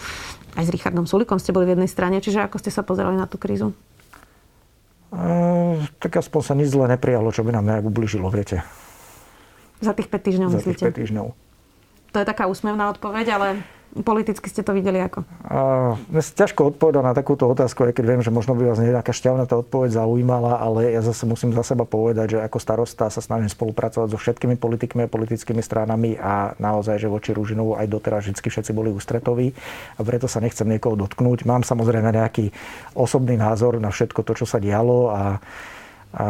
aj 0.53 0.65
s 0.69 0.71
Richardom 0.71 1.09
Sulikom 1.09 1.41
ste 1.41 1.57
boli 1.57 1.65
v 1.65 1.81
jednej 1.81 1.89
strane, 1.89 2.21
čiže 2.21 2.45
ako 2.45 2.61
ste 2.61 2.69
sa 2.69 2.85
pozerali 2.85 3.17
na 3.17 3.25
tú 3.25 3.41
krízu? 3.41 3.73
Uh, 5.13 5.81
tak 5.97 6.21
aspoň 6.21 6.41
sa 6.45 6.53
nič 6.53 6.73
zle 6.73 6.85
neprijalo, 6.89 7.33
čo 7.33 7.41
by 7.41 7.57
nám 7.57 7.69
nejak 7.69 7.85
ubližilo, 7.89 8.29
viete. 8.29 8.61
Za 9.81 9.97
tých 9.97 10.13
5 10.13 10.29
týždňov, 10.29 10.49
Za 10.53 10.57
myslíte? 10.61 10.85
tých 10.85 10.93
5 10.93 11.01
týždňov. 11.01 11.27
To 12.13 12.17
je 12.21 12.27
taká 12.29 12.45
úsmevná 12.45 12.93
odpoveď, 12.93 13.27
ale 13.41 13.49
Politicky 13.93 14.49
ste 14.49 14.65
to 14.65 14.73
videli 14.73 15.05
ako? 15.05 15.21
Uh, 15.45 16.01
ťažko 16.17 16.73
odpovedať 16.73 17.05
na 17.05 17.13
takúto 17.13 17.45
otázku, 17.45 17.85
aj 17.85 17.93
keď 17.93 18.05
viem, 18.09 18.23
že 18.25 18.33
možno 18.33 18.57
by 18.57 18.73
vás 18.73 18.81
nejaká 18.81 19.13
šťavná 19.13 19.45
odpoveď 19.45 20.01
zaujímala, 20.01 20.57
ale 20.65 20.97
ja 20.97 21.05
zase 21.05 21.29
musím 21.29 21.53
za 21.53 21.61
seba 21.61 21.85
povedať, 21.85 22.37
že 22.37 22.39
ako 22.41 22.57
starosta 22.57 23.13
sa 23.13 23.21
snažím 23.21 23.53
spolupracovať 23.53 24.09
so 24.09 24.17
všetkými 24.17 24.57
politikmi 24.57 25.05
a 25.05 25.13
politickými 25.13 25.61
stranami 25.61 26.17
a 26.17 26.57
naozaj, 26.57 27.05
že 27.05 27.13
voči 27.13 27.37
Rúžinovu 27.37 27.77
aj 27.77 27.93
doteraz 27.93 28.25
vždy 28.25 28.41
všetci 28.41 28.73
boli 28.73 28.89
ústretoví 28.89 29.53
a 29.97 30.01
preto 30.01 30.25
sa 30.25 30.41
nechcem 30.41 30.65
niekoho 30.65 30.97
dotknúť. 30.97 31.45
Mám 31.45 31.69
samozrejme 31.69 32.17
nejaký 32.17 32.49
osobný 32.97 33.37
názor 33.37 33.77
na 33.77 33.93
všetko 33.93 34.25
to, 34.25 34.33
čo 34.41 34.49
sa 34.49 34.57
dialo 34.57 35.13
a, 35.13 35.37
a 36.17 36.27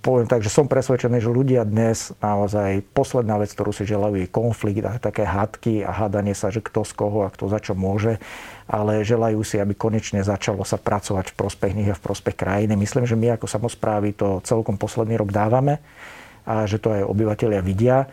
poviem 0.00 0.30
tak, 0.30 0.46
že 0.46 0.50
som 0.52 0.70
presvedčený, 0.70 1.18
že 1.18 1.30
ľudia 1.30 1.66
dnes 1.66 2.14
naozaj 2.22 2.86
posledná 2.94 3.36
vec, 3.36 3.50
ktorú 3.52 3.74
si 3.74 3.84
želajú, 3.84 4.18
je 4.18 4.30
konflikt 4.30 4.82
a 4.86 4.96
také 4.96 5.26
hádky 5.26 5.82
a 5.82 5.90
hádanie 5.90 6.32
sa, 6.32 6.48
že 6.54 6.62
kto 6.62 6.86
z 6.86 6.92
koho 6.94 7.26
a 7.26 7.32
kto 7.32 7.50
za 7.50 7.58
čo 7.58 7.72
môže, 7.74 8.22
ale 8.70 9.04
želajú 9.04 9.42
si, 9.42 9.58
aby 9.58 9.74
konečne 9.74 10.22
začalo 10.22 10.62
sa 10.62 10.78
pracovať 10.78 11.32
v 11.32 11.38
prospech 11.38 11.72
nich 11.74 11.90
a 11.90 11.98
v 11.98 12.04
prospech 12.04 12.36
krajiny. 12.38 12.78
Myslím, 12.78 13.04
že 13.04 13.18
my 13.18 13.36
ako 13.36 13.46
samozprávy 13.50 14.14
to 14.14 14.40
celkom 14.46 14.78
posledný 14.78 15.18
rok 15.18 15.34
dávame 15.34 15.82
a 16.48 16.64
že 16.64 16.80
to 16.80 16.94
aj 16.94 17.04
obyvateľia 17.04 17.60
vidia. 17.60 18.08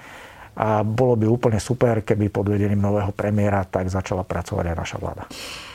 A 0.56 0.88
bolo 0.88 1.20
by 1.20 1.28
úplne 1.28 1.60
super, 1.60 2.00
keby 2.00 2.32
pod 2.32 2.48
vedením 2.48 2.80
nového 2.80 3.12
premiéra 3.12 3.68
tak 3.68 3.92
začala 3.92 4.24
pracovať 4.24 4.72
aj 4.72 4.76
naša 4.80 4.98
vláda. 5.04 5.24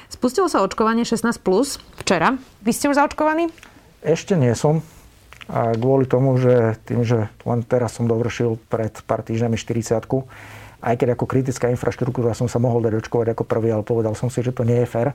Spustilo 0.08 0.48
sa 0.48 0.64
očkovanie 0.64 1.04
16 1.04 1.36
plus 1.44 1.76
včera. 2.00 2.40
Vy 2.64 2.72
ste 2.72 2.88
už 2.88 2.96
zaočkovaní? 2.96 3.52
Ešte 4.00 4.34
nie 4.40 4.56
som. 4.56 4.80
A 5.50 5.74
kvôli 5.74 6.06
tomu, 6.06 6.38
že 6.38 6.78
tým, 6.86 7.02
že 7.02 7.26
len 7.42 7.60
teraz 7.66 7.98
som 7.98 8.06
dovršil 8.06 8.62
pred 8.70 8.94
pár 9.02 9.26
týždňami 9.26 9.58
40 9.58 9.98
aj 10.80 10.94
keď 10.96 11.08
ako 11.12 11.28
kritická 11.28 11.68
infraštruktúra 11.68 12.32
som 12.32 12.48
sa 12.48 12.56
mohol 12.56 12.80
dať 12.80 13.04
očkovať 13.04 13.36
ako 13.36 13.44
prvý, 13.44 13.68
ale 13.68 13.84
povedal 13.84 14.16
som 14.16 14.32
si, 14.32 14.40
že 14.40 14.56
to 14.56 14.64
nie 14.64 14.80
je 14.80 14.88
fér. 14.88 15.12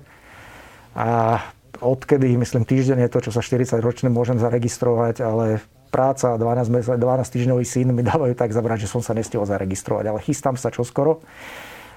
A 0.93 1.41
odkedy, 1.82 2.38
myslím, 2.38 2.63
týždeň 2.63 3.02
je 3.06 3.12
to, 3.12 3.19
čo 3.30 3.32
sa 3.34 3.41
40 3.41 3.82
ročné 3.82 4.08
môžem 4.13 4.38
zaregistrovať, 4.38 5.26
ale 5.26 5.65
práca 5.89 6.38
12, 6.38 7.02
12 7.02 7.02
týždňový 7.34 7.65
syn 7.65 7.91
mi 7.98 8.06
dávajú 8.06 8.38
tak 8.38 8.54
zabrať, 8.54 8.86
že 8.86 8.91
som 8.93 9.02
sa 9.02 9.17
nestihol 9.17 9.50
zaregistrovať. 9.50 10.06
Ale 10.12 10.19
chystám 10.21 10.56
sa 10.56 10.69
čoskoro. 10.69 11.26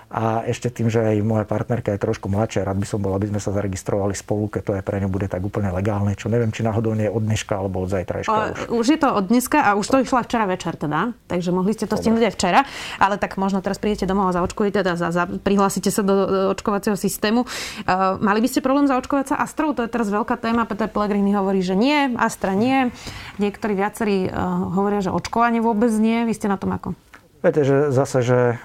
A 0.09 0.49
ešte 0.49 0.73
tým, 0.73 0.89
že 0.89 1.05
aj 1.05 1.21
moja 1.21 1.45
partnerka 1.45 1.93
je 1.93 2.01
trošku 2.01 2.33
mladšia, 2.33 2.65
rád 2.65 2.81
by 2.81 2.87
som 2.89 2.97
bol, 3.05 3.13
aby 3.13 3.29
sme 3.29 3.37
sa 3.45 3.53
zaregistrovali 3.53 4.17
spolu, 4.17 4.49
keď 4.49 4.63
to 4.65 4.73
aj 4.81 4.83
pre 4.83 4.97
ňu 5.05 5.13
bude 5.13 5.29
tak 5.29 5.45
úplne 5.45 5.69
legálne, 5.69 6.17
čo 6.17 6.33
neviem, 6.33 6.49
či 6.49 6.65
náhodou 6.65 6.97
nie 6.97 7.05
je 7.05 7.13
od 7.13 7.23
dneška 7.29 7.53
alebo 7.53 7.85
od 7.85 7.93
zajtrajška. 7.93 8.73
Už. 8.73 8.81
už 8.81 8.87
je 8.89 8.99
to 8.99 9.09
od 9.13 9.25
dneska 9.29 9.61
a 9.61 9.77
už 9.77 9.85
to 9.85 10.01
išla 10.01 10.25
včera 10.25 10.49
večer 10.49 10.81
teda, 10.81 11.13
takže 11.29 11.53
mohli 11.53 11.77
ste 11.77 11.85
to 11.85 12.01
stihnúť 12.01 12.25
aj 12.25 12.35
včera, 12.41 12.61
ale 12.97 13.21
tak 13.21 13.37
možno 13.37 13.61
teraz 13.61 13.77
prídete 13.77 14.09
domov 14.09 14.33
a 14.33 14.37
zaočkujete, 14.41 14.81
teda 14.81 14.95
za, 14.95 15.13
za, 15.13 15.27
prihlásite 15.27 15.93
sa 15.93 16.01
do, 16.01 16.15
do 16.25 16.41
očkovacieho 16.57 16.97
systému. 16.97 17.45
Uh, 17.85 18.17
mali 18.23 18.41
by 18.41 18.49
ste 18.49 18.65
problém 18.65 18.87
zaočkovať 18.87 19.35
sa 19.35 19.37
Astrou? 19.43 19.75
To 19.75 19.85
je 19.85 19.91
teraz 19.91 20.09
veľká 20.09 20.39
téma. 20.39 20.65
Peter 20.71 20.87
Pellegrini 20.87 21.35
hovorí, 21.35 21.61
že 21.61 21.75
nie, 21.75 22.15
Astra 22.15 22.55
nie. 22.55 22.95
Niektorí 23.43 23.75
viacerí 23.75 24.31
uh, 24.31 24.73
hovoria, 24.73 25.03
že 25.03 25.11
očkovanie 25.11 25.59
vôbec 25.61 25.91
nie. 25.99 26.25
Vy 26.25 26.33
ste 26.33 26.47
na 26.47 26.57
tom 26.57 26.73
ako? 26.73 27.08
Viete, 27.39 27.63
že 27.63 27.95
zase, 27.95 28.19
že 28.27 28.39
e, 28.55 28.57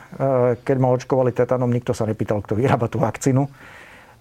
keď 0.65 0.77
ma 0.81 0.89
očkovali 0.89 1.29
tetanom, 1.29 1.69
nikto 1.69 1.93
sa 1.93 2.09
nepýtal, 2.09 2.41
kto 2.41 2.57
vyrába 2.57 2.89
tú 2.89 2.97
vakcínu. 2.97 3.45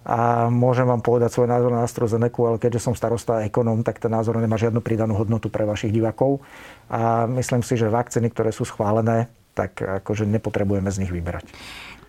A 0.03 0.51
môžem 0.51 0.83
vám 0.83 0.99
povedať 0.99 1.31
svoj 1.31 1.47
názor 1.47 1.71
na 1.71 1.87
AstraZeneca, 1.87 2.43
ale 2.43 2.59
keďže 2.59 2.83
som 2.83 2.93
starosta 2.93 3.39
a 3.39 3.43
ekonóm, 3.47 3.87
tak 3.87 4.03
ten 4.03 4.11
názor 4.11 4.35
nemá 4.35 4.59
žiadnu 4.59 4.83
pridanú 4.83 5.15
hodnotu 5.15 5.47
pre 5.47 5.63
vašich 5.63 5.95
divákov. 5.95 6.43
A 6.91 7.23
myslím 7.31 7.63
si, 7.63 7.79
že 7.79 7.87
vakcíny, 7.87 8.27
ktoré 8.29 8.51
sú 8.51 8.67
schválené, 8.67 9.31
tak 9.55 9.79
akože 9.79 10.27
nepotrebujeme 10.27 10.91
z 10.91 11.07
nich 11.07 11.11
vyberať. 11.13 11.47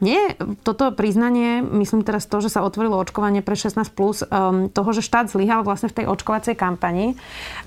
Nie, 0.03 0.35
toto 0.67 0.91
priznanie, 0.91 1.63
myslím 1.63 2.03
teraz 2.03 2.27
to, 2.27 2.43
že 2.43 2.51
sa 2.51 2.67
otvorilo 2.67 2.99
očkovanie 2.99 3.45
pre 3.45 3.55
16+, 3.55 3.91
plus, 3.95 4.27
um, 4.27 4.67
toho, 4.73 4.91
že 4.91 5.07
štát 5.07 5.31
zlyhal 5.31 5.63
vlastne 5.63 5.93
v 5.93 6.03
tej 6.03 6.07
očkovacej 6.11 6.59
kampani 6.59 7.15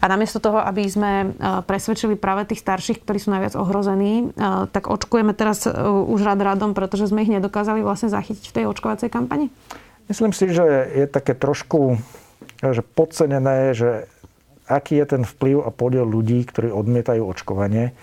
a 0.03 0.05
namiesto 0.11 0.43
toho, 0.43 0.59
aby 0.59 0.83
sme 0.87 1.11
uh, 1.31 1.63
presvedčili 1.63 2.19
práve 2.19 2.49
tých 2.49 2.63
starších, 2.63 3.03
ktorí 3.05 3.17
sú 3.21 3.31
najviac 3.31 3.55
ohrození, 3.55 4.33
uh, 4.35 4.67
tak 4.67 4.91
očkujeme 4.91 5.31
teraz 5.31 5.67
uh, 5.67 5.73
už 6.03 6.25
rad 6.27 6.41
radom, 6.43 6.75
pretože 6.75 7.07
sme 7.07 7.23
ich 7.23 7.31
nedokázali 7.31 7.79
vlastne 7.85 8.11
zachytiť 8.11 8.45
v 8.51 8.55
tej 8.55 8.65
očkovacej 8.67 9.07
kampani? 9.07 9.47
Myslím 10.07 10.31
si, 10.31 10.51
že 10.51 10.63
je 10.95 11.05
také 11.07 11.35
trošku 11.35 11.99
že 12.57 12.81
podcenené, 12.81 13.77
že 13.77 14.09
aký 14.65 14.99
je 14.99 15.05
ten 15.05 15.23
vplyv 15.23 15.63
a 15.63 15.69
podiel 15.69 16.03
ľudí, 16.03 16.43
ktorí 16.43 16.73
odmietajú 16.73 17.23
očkovanie 17.23 17.93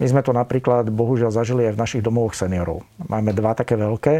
my 0.00 0.06
sme 0.08 0.24
to 0.24 0.32
napríklad 0.32 0.88
bohužiaľ 0.88 1.28
zažili 1.28 1.68
aj 1.68 1.76
v 1.76 1.82
našich 1.84 2.02
domovoch 2.02 2.32
seniorov. 2.32 2.82
Máme 3.04 3.36
dva 3.36 3.52
také 3.52 3.76
veľké. 3.76 4.14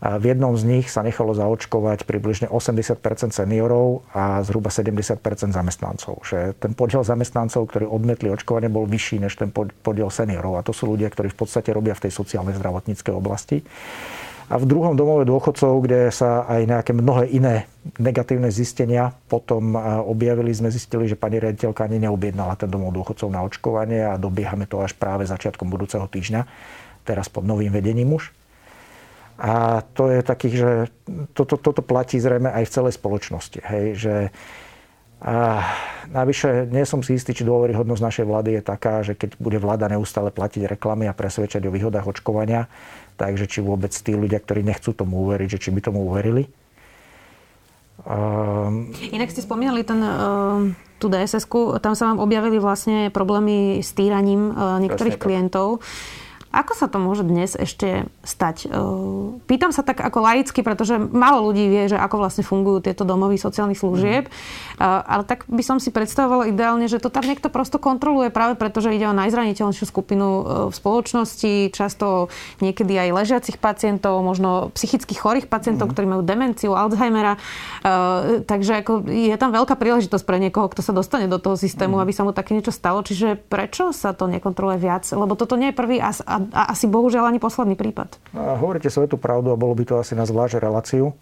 V 0.00 0.24
jednom 0.24 0.56
z 0.56 0.64
nich 0.64 0.88
sa 0.88 1.04
nechalo 1.04 1.36
zaočkovať 1.36 2.08
približne 2.08 2.48
80% 2.48 3.04
seniorov 3.36 4.00
a 4.16 4.40
zhruba 4.40 4.72
70% 4.72 5.20
zamestnancov. 5.52 6.24
Že 6.24 6.56
ten 6.56 6.72
podiel 6.72 7.04
zamestnancov, 7.04 7.68
ktorí 7.68 7.84
odmetli 7.84 8.32
očkovanie, 8.32 8.72
bol 8.72 8.88
vyšší 8.88 9.20
než 9.20 9.36
ten 9.36 9.52
podiel 9.52 10.08
seniorov. 10.08 10.56
A 10.56 10.64
to 10.64 10.72
sú 10.72 10.88
ľudia, 10.88 11.12
ktorí 11.12 11.28
v 11.28 11.44
podstate 11.44 11.68
robia 11.76 11.92
v 11.92 12.08
tej 12.08 12.16
sociálnej 12.16 12.56
zdravotníckej 12.56 13.12
oblasti. 13.12 13.60
A 14.50 14.58
v 14.58 14.66
druhom 14.66 14.98
domove 14.98 15.22
dôchodcov, 15.30 15.78
kde 15.86 16.10
sa 16.10 16.42
aj 16.50 16.66
nejaké 16.66 16.90
mnohé 16.90 17.30
iné 17.30 17.70
negatívne 18.02 18.50
zistenia 18.50 19.14
potom 19.30 19.78
objavili, 20.04 20.50
sme 20.50 20.74
zistili, 20.74 21.06
že 21.06 21.14
pani 21.14 21.38
riaditeľka 21.38 21.86
ani 21.86 22.02
neobjednala 22.02 22.58
ten 22.58 22.66
domov 22.66 22.90
dôchodcov 22.98 23.30
na 23.30 23.46
očkovanie 23.46 24.10
a 24.10 24.18
dobiehame 24.18 24.66
to 24.66 24.82
až 24.82 24.98
práve 24.98 25.22
začiatkom 25.22 25.70
budúceho 25.70 26.02
týždňa, 26.10 26.50
teraz 27.06 27.30
pod 27.30 27.46
novým 27.46 27.70
vedením 27.70 28.10
už. 28.10 28.34
A 29.38 29.86
to 29.94 30.10
je 30.10 30.20
takých, 30.20 30.54
že 30.58 30.70
toto, 31.32 31.54
toto 31.54 31.80
platí 31.80 32.18
zrejme 32.18 32.50
aj 32.50 32.66
v 32.66 32.74
celej 32.74 32.94
spoločnosti. 32.98 33.62
Hej, 33.62 33.86
že 33.96 34.14
a 35.20 35.60
navyše 36.08 36.64
nie 36.72 36.88
som 36.88 37.04
si 37.04 37.12
istý, 37.12 37.36
či 37.36 37.44
dôveryhodnosť 37.44 38.00
našej 38.00 38.24
vlády 38.24 38.50
je 38.56 38.62
taká, 38.64 39.04
že 39.04 39.12
keď 39.12 39.36
bude 39.36 39.60
vláda 39.60 39.84
neustále 39.92 40.32
platiť 40.32 40.64
reklamy 40.64 41.04
a 41.04 41.12
presvedčať 41.12 41.68
o 41.68 41.74
výhodách 41.76 42.08
očkovania, 42.08 42.72
takže 43.20 43.44
či 43.44 43.60
vôbec 43.60 43.92
tí 43.92 44.16
ľudia, 44.16 44.40
ktorí 44.40 44.64
nechcú 44.64 44.96
tomu 44.96 45.28
uveriť, 45.28 45.60
že 45.60 45.60
či 45.60 45.68
by 45.68 45.80
tomu 45.84 46.08
uverili. 46.08 46.48
Um... 48.08 48.96
Inak 49.12 49.28
ste 49.28 49.44
spomínali 49.44 49.84
ten, 49.84 50.00
uh, 50.00 50.72
tú 50.96 51.12
dss 51.12 51.44
tam 51.84 51.92
sa 51.92 52.08
vám 52.08 52.24
objavili 52.24 52.56
vlastne 52.56 53.12
problémy 53.12 53.84
s 53.84 53.92
týraním 53.92 54.56
uh, 54.56 54.80
niektorých 54.80 55.20
klientov. 55.20 55.84
Tak. 55.84 56.28
Ako 56.50 56.72
sa 56.74 56.90
to 56.90 56.98
môže 56.98 57.22
dnes 57.22 57.54
ešte 57.54 58.10
stať? 58.26 58.66
Ehm, 58.66 59.19
pýtam 59.50 59.74
sa 59.74 59.82
tak 59.82 59.98
ako 59.98 60.22
laicky, 60.22 60.62
pretože 60.62 60.94
málo 60.94 61.50
ľudí 61.50 61.66
vie, 61.66 61.90
že 61.90 61.98
ako 61.98 62.22
vlastne 62.22 62.46
fungujú 62.46 62.86
tieto 62.86 63.02
domovy 63.02 63.34
sociálnych 63.34 63.82
služieb. 63.82 64.30
Mm. 64.30 65.02
Ale 65.10 65.26
tak 65.26 65.50
by 65.50 65.62
som 65.66 65.82
si 65.82 65.90
predstavovala 65.90 66.54
ideálne, 66.54 66.86
že 66.86 67.02
to 67.02 67.10
tam 67.10 67.26
niekto 67.26 67.50
prosto 67.50 67.82
kontroluje 67.82 68.30
práve 68.30 68.54
preto, 68.54 68.78
že 68.78 68.94
ide 68.94 69.10
o 69.10 69.16
najzraniteľnejšiu 69.18 69.86
skupinu 69.90 70.28
e, 70.28 70.42
v 70.70 70.74
spoločnosti, 70.74 71.74
často 71.74 72.30
niekedy 72.62 72.94
aj 72.94 73.08
ležiacich 73.10 73.58
pacientov, 73.58 74.22
možno 74.22 74.70
psychicky 74.78 75.18
chorých 75.18 75.50
pacientov, 75.50 75.90
mm. 75.90 75.92
ktorí 75.96 76.06
majú 76.06 76.22
demenciu, 76.22 76.78
Alzheimera. 76.78 77.34
Ehm, 77.82 78.46
takže 78.46 78.84
ako 78.86 79.10
je 79.10 79.34
tam 79.34 79.50
veľká 79.50 79.74
príležitosť 79.74 80.24
pre 80.24 80.38
niekoho, 80.38 80.70
kto 80.70 80.84
sa 80.84 80.94
dostane 80.94 81.26
do 81.26 81.42
toho 81.42 81.58
systému, 81.58 81.98
mm. 81.98 82.02
aby 82.06 82.12
sa 82.14 82.22
mu 82.22 82.30
také 82.30 82.54
niečo 82.54 82.70
stalo. 82.70 83.02
Čiže 83.02 83.34
prečo 83.34 83.90
sa 83.90 84.14
to 84.14 84.30
nekontroluje 84.30 84.78
viac? 84.78 85.08
Lebo 85.10 85.34
toto 85.34 85.58
nie 85.58 85.72
je 85.72 85.76
prvý 85.76 85.98
a, 85.98 86.12
a 86.12 86.60
a 86.60 86.76
asi 86.76 86.84
bohužiaľ 86.84 87.32
ani 87.32 87.40
posledný 87.40 87.72
prípad. 87.72 88.20
A 88.36 88.60
hovoríte 88.60 88.92
svetu 88.92 89.16
pravdu 89.16 89.39
a 89.48 89.56
bolo 89.56 89.72
by 89.72 89.84
to 89.88 89.94
asi 89.96 90.12
na 90.12 90.28
zvlášť 90.28 90.60
reláciu. 90.60 91.16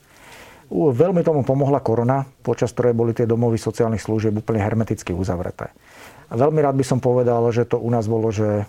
Veľmi 0.69 1.25
tomu 1.25 1.47
pomohla 1.47 1.81
korona, 1.81 2.29
počas 2.45 2.75
ktorej 2.77 2.93
boli 2.93 3.17
tie 3.17 3.25
domovy 3.25 3.57
sociálnych 3.57 4.05
služieb 4.05 4.37
úplne 4.37 4.61
hermeticky 4.61 5.17
uzavreté. 5.17 5.73
A 6.29 6.35
veľmi 6.37 6.61
rád 6.61 6.77
by 6.77 6.85
som 6.85 6.99
povedal, 7.01 7.41
že 7.55 7.65
to 7.65 7.81
u 7.81 7.89
nás 7.89 8.05
bolo, 8.05 8.29
že 8.29 8.69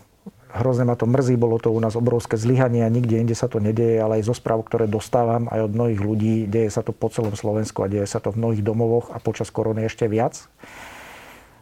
hrozne 0.56 0.88
ma 0.88 0.96
to 0.96 1.04
mrzí, 1.06 1.36
bolo 1.36 1.60
to 1.60 1.70
u 1.70 1.80
nás 1.84 2.00
obrovské 2.00 2.40
zlyhanie 2.40 2.88
a 2.88 2.90
nikde 2.90 3.20
inde 3.20 3.36
sa 3.36 3.52
to 3.52 3.60
nedieje, 3.60 4.00
ale 4.00 4.24
aj 4.24 4.32
zo 4.32 4.36
správ, 4.38 4.64
ktoré 4.64 4.88
dostávam 4.88 5.52
aj 5.52 5.68
od 5.68 5.72
mnohých 5.76 6.02
ľudí, 6.02 6.36
deje 6.48 6.72
sa 6.72 6.82
to 6.82 6.96
po 6.96 7.12
celom 7.12 7.36
Slovensku 7.36 7.84
a 7.84 7.92
deje 7.92 8.08
sa 8.08 8.24
to 8.24 8.32
v 8.32 8.40
mnohých 8.40 8.64
domovoch 8.64 9.12
a 9.12 9.20
počas 9.20 9.52
korony 9.52 9.86
ešte 9.86 10.08
viac. 10.08 10.48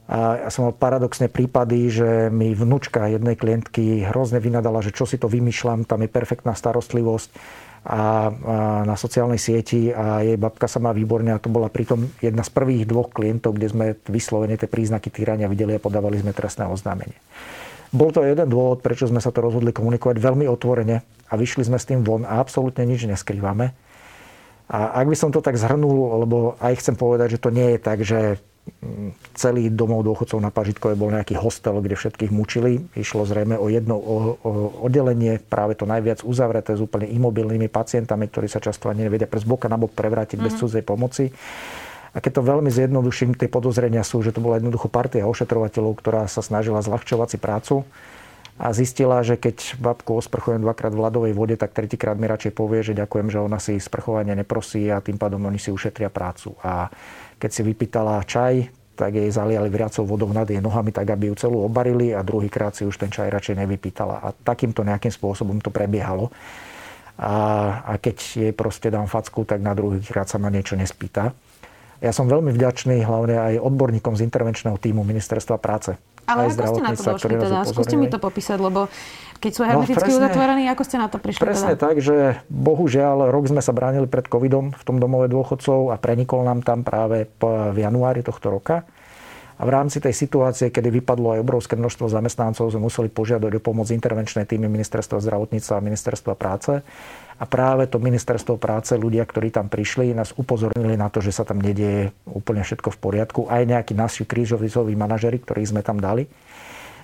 A 0.08 0.47
ja 0.47 0.50
som 0.54 0.63
mal 0.63 0.71
paradoxne 0.71 1.28
prípady, 1.28 1.91
že 1.91 2.32
mi 2.32 2.56
vnúčka 2.56 3.12
jednej 3.12 3.36
klientky 3.36 4.08
hrozne 4.08 4.39
vynadala, 4.39 4.80
že 4.80 4.95
čo 4.95 5.04
si 5.04 5.19
to 5.19 5.28
vymýšľam, 5.28 5.84
tam 5.84 6.00
je 6.00 6.08
perfektná 6.08 6.56
starostlivosť 6.56 7.36
a, 7.86 8.32
na 8.88 8.96
sociálnej 8.98 9.38
sieti 9.38 9.94
a 9.94 10.24
jej 10.26 10.40
babka 10.40 10.66
sa 10.66 10.82
má 10.82 10.96
výborne 10.96 11.34
a 11.34 11.42
to 11.42 11.52
bola 11.52 11.70
pritom 11.70 12.10
jedna 12.24 12.42
z 12.42 12.52
prvých 12.54 12.90
dvoch 12.90 13.13
klientov, 13.13 13.58
kde 13.58 13.68
sme 13.70 13.86
vyslovene 14.10 14.58
tie 14.58 14.70
príznaky 14.70 15.13
týrania 15.13 15.52
videli 15.52 15.78
a 15.78 15.84
podávali 15.84 16.22
sme 16.22 16.34
trestné 16.34 16.66
oznámenie. 16.66 17.18
Bol 17.92 18.12
to 18.12 18.28
jeden 18.28 18.52
dôvod, 18.52 18.84
prečo 18.84 19.08
sme 19.08 19.24
sa 19.24 19.32
to 19.32 19.40
rozhodli 19.40 19.72
komunikovať 19.72 20.20
veľmi 20.20 20.44
otvorene 20.52 21.04
a 21.32 21.34
vyšli 21.40 21.63
sme 21.68 21.80
s 21.80 21.88
tým 21.88 22.04
von 22.04 22.28
a 22.28 22.44
absolútne 22.44 22.84
nič 22.84 23.08
neskrývame. 23.08 23.72
A 24.68 25.00
ak 25.00 25.08
by 25.08 25.16
som 25.16 25.32
to 25.32 25.40
tak 25.40 25.56
zhrnul, 25.56 26.28
lebo 26.28 26.60
aj 26.60 26.84
chcem 26.84 27.00
povedať, 27.00 27.40
že 27.40 27.44
to 27.44 27.56
nie 27.56 27.76
je 27.76 27.80
tak, 27.80 28.04
že 28.04 28.44
celý 29.38 29.70
domov 29.70 30.04
dôchodcov 30.08 30.40
na 30.42 30.50
Pažitkove 30.50 30.98
bol 30.98 31.14
nejaký 31.14 31.38
hostel, 31.38 31.78
kde 31.80 31.96
všetkých 31.96 32.32
mučili. 32.34 32.84
Išlo 32.98 33.28
zrejme 33.28 33.56
o 33.58 33.68
jedno 33.70 33.98
oddelenie, 34.82 35.40
práve 35.42 35.78
to 35.78 35.86
najviac 35.86 36.26
uzavreté 36.26 36.74
s 36.74 36.82
úplne 36.82 37.08
imobilnými 37.10 37.70
pacientami, 37.70 38.28
ktorí 38.28 38.50
sa 38.50 38.64
často 38.64 38.90
ani 38.90 39.06
nevedia 39.06 39.30
pre 39.30 39.44
boka 39.46 39.70
na 39.70 39.78
bok 39.78 39.94
prevrátiť 39.94 40.38
mm. 40.42 40.44
bez 40.44 40.54
mhm. 40.56 40.60
cudzej 40.60 40.84
pomoci. 40.84 41.26
A 42.16 42.24
keď 42.24 42.42
to 42.42 42.50
veľmi 42.50 42.72
zjednoduším, 42.74 43.38
tie 43.38 43.46
podozrenia 43.46 44.02
sú, 44.02 44.26
že 44.26 44.34
to 44.34 44.42
bola 44.42 44.58
jednoducho 44.58 44.90
partia 44.90 45.30
ošetrovateľov, 45.30 46.02
ktorá 46.02 46.26
sa 46.26 46.42
snažila 46.42 46.82
zľahčovať 46.82 47.30
si 47.30 47.38
prácu 47.38 47.76
a 48.58 48.74
zistila, 48.74 49.22
že 49.22 49.38
keď 49.38 49.78
babku 49.78 50.18
osprchujem 50.18 50.66
dvakrát 50.66 50.90
v 50.90 51.04
ľadovej 51.06 51.34
vode, 51.38 51.56
tak 51.62 51.78
tretíkrát 51.78 52.18
mi 52.18 52.26
radšej 52.26 52.58
povie, 52.58 52.82
že 52.82 52.98
ďakujem, 52.98 53.30
že 53.30 53.38
ona 53.38 53.62
si 53.62 53.78
sprchovanie 53.78 54.34
neprosí 54.34 54.90
a 54.90 54.98
tým 54.98 55.22
pádom 55.22 55.46
oni 55.46 55.62
si 55.62 55.70
ušetria 55.70 56.10
prácu. 56.10 56.58
A 56.66 56.90
keď 57.38 57.50
si 57.54 57.62
vypýtala 57.62 58.26
čaj, 58.26 58.69
tak 58.97 59.13
jej 59.13 59.30
zaliali 59.30 59.69
vriacou 59.69 60.10
vodou 60.10 60.34
nad 60.34 60.50
jej 60.50 60.58
nohami, 60.58 60.89
tak 60.89 61.06
aby 61.13 61.30
ju 61.30 61.36
celú 61.38 61.62
obarili 61.62 62.17
a 62.17 62.26
druhýkrát 62.26 62.73
si 62.73 62.84
už 62.84 62.97
ten 62.97 63.13
čaj 63.13 63.30
radšej 63.30 63.62
nevypýtala. 63.62 64.26
A 64.26 64.28
takýmto 64.34 64.82
nejakým 64.82 65.13
spôsobom 65.13 65.62
to 65.62 65.69
prebiehalo. 65.69 66.34
A, 67.17 67.34
a 67.86 67.93
keď 68.02 68.17
jej 68.17 68.54
proste 68.54 68.89
dám 68.89 69.06
facku, 69.06 69.45
tak 69.45 69.62
na 69.62 69.78
druhý 69.78 70.02
krát 70.02 70.26
sa 70.26 70.41
ma 70.41 70.50
niečo 70.50 70.73
nespýta. 70.73 71.34
Ja 71.97 72.13
som 72.13 72.30
veľmi 72.30 72.54
vďačný 72.54 73.02
hlavne 73.06 73.38
aj 73.38 73.54
odborníkom 73.62 74.17
z 74.17 74.26
intervenčného 74.26 74.78
týmu 74.78 75.02
Ministerstva 75.02 75.58
práce. 75.58 75.97
Ale 76.28 76.52
ako 76.52 76.76
ste 76.76 76.84
na 76.84 76.91
to 76.91 77.04
došli 77.08 77.36
teda? 77.39 77.58
Skúste 77.63 77.95
mi 77.95 78.12
to 78.12 78.19
popísať, 78.19 78.60
lebo 78.60 78.91
keď 79.38 79.52
sú 79.54 79.62
hermeticky 79.63 80.12
no, 80.12 80.17
uzatvorení, 80.21 80.63
ako 80.73 80.84
ste 80.84 80.97
na 80.97 81.08
to 81.08 81.17
prišli? 81.21 81.41
Presne 81.41 81.73
teda? 81.78 81.82
tak, 81.82 81.95
že 82.02 82.41
bohužiaľ 82.50 83.30
rok 83.30 83.50
sme 83.50 83.62
sa 83.62 83.71
bránili 83.71 84.10
pred 84.10 84.26
covidom 84.26 84.73
v 84.73 84.84
tom 84.84 84.97
domove 84.97 85.30
dôchodcov 85.30 85.93
a 85.93 85.95
prenikol 86.02 86.43
nám 86.43 86.65
tam 86.65 86.82
práve 86.82 87.30
v 87.39 87.78
januári 87.78 88.26
tohto 88.26 88.50
roka. 88.50 88.84
A 89.58 89.65
v 89.65 89.73
rámci 89.73 89.97
tej 89.97 90.13
situácie, 90.13 90.69
kedy 90.69 91.02
vypadlo 91.02 91.34
aj 91.34 91.41
obrovské 91.41 91.73
množstvo 91.73 92.13
zamestnancov, 92.13 92.69
sme 92.69 92.86
museli 92.86 93.10
požiadať 93.10 93.58
o 93.58 93.62
pomoc 93.62 93.89
intervenčné 93.89 94.45
týmy 94.45 94.69
Ministerstva 94.69 95.17
zdravotníctva 95.17 95.82
a 95.82 95.86
Ministerstva 95.86 96.34
práce. 96.38 96.86
A 97.41 97.43
práve 97.50 97.89
to 97.89 97.97
Ministerstvo 97.97 98.62
práce, 98.62 98.93
ľudia, 98.93 99.26
ktorí 99.26 99.50
tam 99.50 99.65
prišli, 99.65 100.13
nás 100.13 100.30
upozornili 100.38 100.93
na 100.93 101.10
to, 101.10 101.26
že 101.26 101.34
sa 101.34 101.41
tam 101.41 101.58
nedieje 101.58 102.13
úplne 102.30 102.62
všetko 102.62 102.93
v 102.93 103.02
poriadku. 103.02 103.41
Aj 103.50 103.65
nejakí 103.65 103.97
naši 103.97 104.30
krížovizoví 104.30 104.93
manažeri, 104.93 105.41
ktorých 105.41 105.73
sme 105.73 105.82
tam 105.82 105.97
dali. 105.97 106.30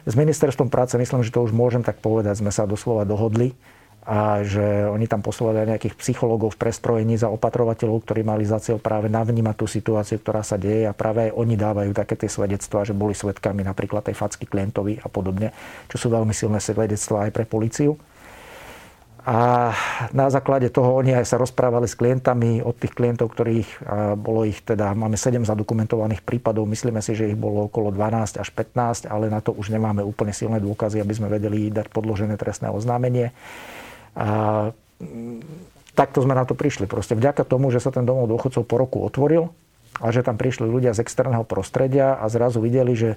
S 0.03 0.13
ministerstvom 0.19 0.67
práce, 0.67 0.99
myslím, 0.99 1.23
že 1.23 1.31
to 1.31 1.47
už 1.47 1.55
môžem 1.55 1.79
tak 1.79 2.03
povedať, 2.03 2.43
sme 2.43 2.51
sa 2.51 2.67
doslova 2.67 3.07
dohodli 3.07 3.55
a 4.03 4.43
že 4.43 4.83
oni 4.91 5.07
tam 5.07 5.23
poslali 5.23 5.63
nejakých 5.63 5.95
psychológov 5.95 6.59
v 6.59 6.67
prestrojení 6.67 7.15
za 7.15 7.31
opatrovateľov, 7.31 8.03
ktorí 8.03 8.19
mali 8.27 8.43
za 8.43 8.59
cieľ 8.59 8.83
práve 8.83 9.07
navnímať 9.07 9.55
tú 9.55 9.63
situáciu, 9.63 10.19
ktorá 10.19 10.43
sa 10.43 10.59
deje 10.59 10.83
a 10.83 10.91
práve 10.91 11.31
aj 11.31 11.39
oni 11.39 11.55
dávajú 11.55 11.91
také 11.95 12.19
tie 12.19 12.27
svedectvá, 12.27 12.83
že 12.83 12.91
boli 12.91 13.15
svetkami 13.15 13.63
napríklad 13.63 14.03
tej 14.03 14.19
facky 14.19 14.43
klientovi 14.43 14.99
a 14.99 15.07
podobne, 15.07 15.55
čo 15.87 15.95
sú 15.95 16.11
veľmi 16.11 16.35
silné 16.35 16.59
svedectvá 16.59 17.31
aj 17.31 17.31
pre 17.31 17.47
policiu. 17.47 17.95
A 19.23 19.71
na 20.11 20.27
základe 20.27 20.67
toho 20.67 20.99
oni 20.99 21.15
aj 21.15 21.31
sa 21.31 21.39
rozprávali 21.39 21.87
s 21.87 21.95
klientami 21.95 22.59
od 22.59 22.75
tých 22.75 22.91
klientov, 22.91 23.31
ktorých 23.31 23.79
bolo 24.19 24.43
ich 24.43 24.59
teda, 24.59 24.91
máme 24.91 25.15
7 25.15 25.47
zadokumentovaných 25.47 26.19
prípadov, 26.27 26.67
myslíme 26.67 26.99
si, 26.99 27.15
že 27.15 27.31
ich 27.31 27.39
bolo 27.39 27.71
okolo 27.71 27.95
12 27.95 28.43
až 28.43 28.49
15, 28.51 29.07
ale 29.07 29.31
na 29.31 29.39
to 29.39 29.55
už 29.55 29.71
nemáme 29.71 30.03
úplne 30.03 30.35
silné 30.35 30.59
dôkazy, 30.59 30.99
aby 30.99 31.13
sme 31.15 31.31
vedeli 31.31 31.71
dať 31.71 31.87
podložené 31.95 32.35
trestné 32.35 32.67
oznámenie. 32.67 33.31
A 34.19 34.69
mm, 34.99 35.39
takto 35.95 36.19
sme 36.19 36.35
na 36.35 36.43
to 36.43 36.51
prišli. 36.51 36.83
Proste 36.83 37.15
vďaka 37.15 37.47
tomu, 37.47 37.71
že 37.71 37.79
sa 37.79 37.95
ten 37.95 38.03
domov 38.03 38.27
dôchodcov 38.27 38.67
po 38.67 38.75
roku 38.75 39.07
otvoril 39.07 39.55
a 40.03 40.11
že 40.11 40.19
tam 40.19 40.35
prišli 40.35 40.67
ľudia 40.67 40.91
z 40.91 40.99
externého 40.99 41.47
prostredia 41.47 42.19
a 42.19 42.27
zrazu 42.27 42.59
videli, 42.59 42.91
že 42.91 43.15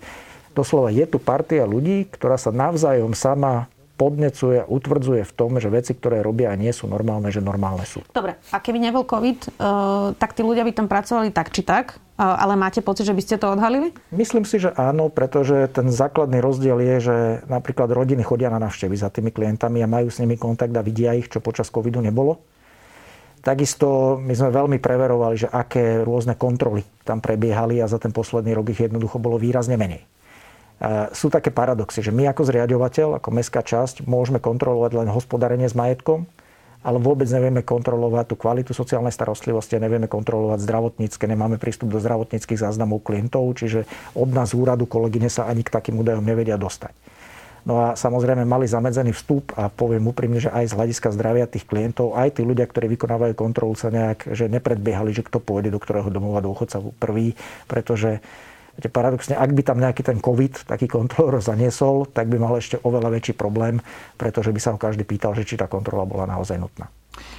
doslova 0.55 0.95
je 0.95 1.03
tu 1.03 1.19
partia 1.19 1.67
ľudí, 1.67 2.07
ktorá 2.15 2.39
sa 2.39 2.55
navzájom 2.55 3.11
sama 3.11 3.67
podnecuje, 3.97 4.69
utvrdzuje 4.69 5.25
v 5.25 5.33
tom, 5.33 5.57
že 5.57 5.73
veci, 5.73 5.97
ktoré 5.97 6.21
robia 6.21 6.53
a 6.53 6.57
nie 6.61 6.71
sú 6.71 6.85
normálne, 6.85 7.33
že 7.33 7.41
normálne 7.41 7.89
sú. 7.89 8.05
Dobre, 8.13 8.37
a 8.53 8.57
keby 8.61 8.79
nebol 8.79 9.09
COVID, 9.09 9.57
uh, 9.57 10.13
tak 10.21 10.37
tí 10.37 10.45
ľudia 10.45 10.63
by 10.69 10.73
tam 10.77 10.87
pracovali 10.87 11.33
tak 11.33 11.49
či 11.49 11.65
tak, 11.65 11.97
uh, 11.97 12.37
ale 12.37 12.61
máte 12.61 12.85
pocit, 12.85 13.09
že 13.09 13.17
by 13.17 13.23
ste 13.25 13.37
to 13.41 13.49
odhalili? 13.49 13.97
Myslím 14.13 14.45
si, 14.45 14.61
že 14.61 14.71
áno, 14.77 15.09
pretože 15.09 15.67
ten 15.73 15.89
základný 15.89 16.45
rozdiel 16.45 16.79
je, 16.85 16.97
že 17.01 17.17
napríklad 17.49 17.89
rodiny 17.89 18.21
chodia 18.21 18.53
na 18.53 18.61
návštevy 18.61 18.95
za 19.01 19.09
tými 19.09 19.33
klientami 19.33 19.81
a 19.81 19.89
majú 19.89 20.13
s 20.13 20.21
nimi 20.21 20.37
kontakt 20.37 20.77
a 20.77 20.85
vidia 20.85 21.17
ich, 21.17 21.33
čo 21.33 21.41
počas 21.41 21.73
covidu 21.73 22.05
nebolo. 22.05 22.45
Takisto 23.41 24.19
my 24.19 24.35
sme 24.35 24.51
veľmi 24.51 24.79
preverovali, 24.83 25.47
že 25.47 25.49
aké 25.49 26.03
rôzne 26.03 26.35
kontroly 26.35 26.83
tam 27.07 27.23
prebiehali 27.23 27.79
a 27.79 27.87
za 27.87 27.97
ten 28.03 28.11
posledný 28.11 28.53
rok 28.59 28.75
ich 28.75 28.83
jednoducho 28.83 29.23
bolo 29.23 29.39
výrazne 29.39 29.79
menej 29.79 30.16
sú 31.17 31.33
také 31.33 31.49
paradoxy, 31.49 32.05
že 32.05 32.13
my 32.13 32.29
ako 32.31 32.53
zriadovateľ, 32.53 33.17
ako 33.17 33.29
mestská 33.33 33.65
časť, 33.65 34.05
môžeme 34.05 34.37
kontrolovať 34.37 34.93
len 35.05 35.09
hospodárenie 35.09 35.65
s 35.65 35.73
majetkom, 35.73 36.29
ale 36.87 37.03
vôbec 37.03 37.27
nevieme 37.27 37.67
kontrolovať 37.67 38.25
tú 38.31 38.37
kvalitu 38.39 38.71
sociálnej 38.71 39.11
starostlivosti 39.11 39.75
nevieme 39.81 40.07
kontrolovať 40.07 40.63
zdravotnícke, 40.63 41.25
nemáme 41.27 41.59
prístup 41.59 41.91
do 41.91 41.99
zdravotníckých 41.99 42.63
záznamov 42.63 43.03
klientov, 43.03 43.43
čiže 43.59 43.89
od 44.15 44.31
nás 44.31 44.55
z 44.55 44.61
úradu 44.63 44.87
kolegyne 44.87 45.27
sa 45.27 45.51
ani 45.51 45.67
k 45.67 45.75
takým 45.75 45.99
údajom 45.99 46.23
nevedia 46.23 46.55
dostať. 46.55 46.95
No 47.67 47.83
a 47.83 47.99
samozrejme 47.99 48.47
mali 48.47 48.71
zamedzený 48.71 49.11
vstup 49.11 49.51
a 49.59 49.67
poviem 49.67 50.07
úprimne, 50.07 50.39
že 50.39 50.55
aj 50.55 50.71
z 50.71 50.77
hľadiska 50.79 51.11
zdravia 51.11 51.51
tých 51.51 51.67
klientov, 51.67 52.15
aj 52.15 52.39
tí 52.39 52.47
ľudia, 52.47 52.63
ktorí 52.63 52.87
vykonávajú 52.95 53.35
kontrolu, 53.35 53.75
sa 53.75 53.91
nejak, 53.91 54.31
že 54.31 54.47
nepredbiehali, 54.47 55.11
že 55.11 55.27
kto 55.27 55.43
pôjde 55.43 55.75
do 55.75 55.83
ktorého 55.83 56.07
domova 56.07 56.39
dôchodca 56.39 56.79
prvý, 57.03 57.35
pretože 57.67 58.23
Viete, 58.77 58.93
paradoxne, 58.93 59.41
ak 59.41 59.51
by 59.57 59.63
tam 59.65 59.81
nejaký 59.81 60.05
ten 60.05 60.21
COVID, 60.21 60.69
taký 60.69 60.87
kontrolór 60.87 61.41
zaniesol, 61.51 62.05
tak 62.13 62.29
by 62.29 62.37
mal 62.37 62.55
ešte 62.61 62.77
oveľa 62.85 63.09
väčší 63.17 63.33
problém, 63.33 63.81
pretože 64.21 64.53
by 64.53 64.61
sa 64.61 64.77
ho 64.77 64.79
každý 64.79 65.09
pýtal, 65.09 65.33
že 65.33 65.49
či 65.49 65.57
tá 65.57 65.65
kontrola 65.65 66.05
bola 66.05 66.29
naozaj 66.29 66.61
nutná. 66.61 66.93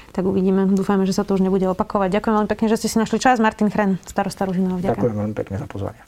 Tak 0.09 0.25
uvidíme. 0.25 0.65
Dúfajme, 0.73 1.05
že 1.05 1.13
sa 1.13 1.21
to 1.21 1.37
už 1.37 1.45
nebude 1.45 1.69
opakovať. 1.69 2.17
Ďakujem 2.17 2.33
veľmi 2.41 2.49
pekne, 2.49 2.67
že 2.73 2.81
ste 2.81 2.89
si 2.89 2.97
našli 2.97 3.21
čas. 3.21 3.37
Martin 3.37 3.69
Chren, 3.69 4.01
starosta 4.01 4.49
Ružinova. 4.49 4.81
Ďakujem 4.81 5.13
veľmi 5.13 5.35
pekne 5.37 5.61
za 5.61 5.69
pozvanie. 5.69 6.01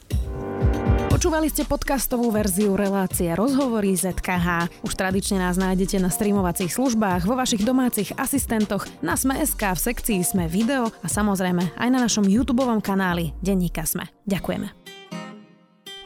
Počúvali 1.20 1.52
ste 1.52 1.68
podcastovú 1.68 2.32
verziu 2.32 2.74
relácie 2.80 3.28
Rozhovory 3.36 3.92
ZKH. 3.92 4.80
Už 4.82 4.96
tradične 4.96 5.36
nás 5.36 5.60
nájdete 5.60 6.00
na 6.00 6.08
streamovacích 6.08 6.72
službách, 6.72 7.28
vo 7.28 7.36
vašich 7.36 7.60
domácich 7.60 8.16
asistentoch, 8.16 8.88
na 9.04 9.20
Sme.sk, 9.20 9.60
v 9.60 9.78
sekcii 9.78 10.24
Sme 10.24 10.48
video 10.48 10.88
a 11.04 11.06
samozrejme 11.12 11.76
aj 11.76 11.88
na 11.92 12.00
našom 12.00 12.24
YouTube 12.24 12.64
kanáli 12.80 13.36
Denníka 13.44 13.84
Sme. 13.84 14.08
Ďakujeme. 14.24 14.79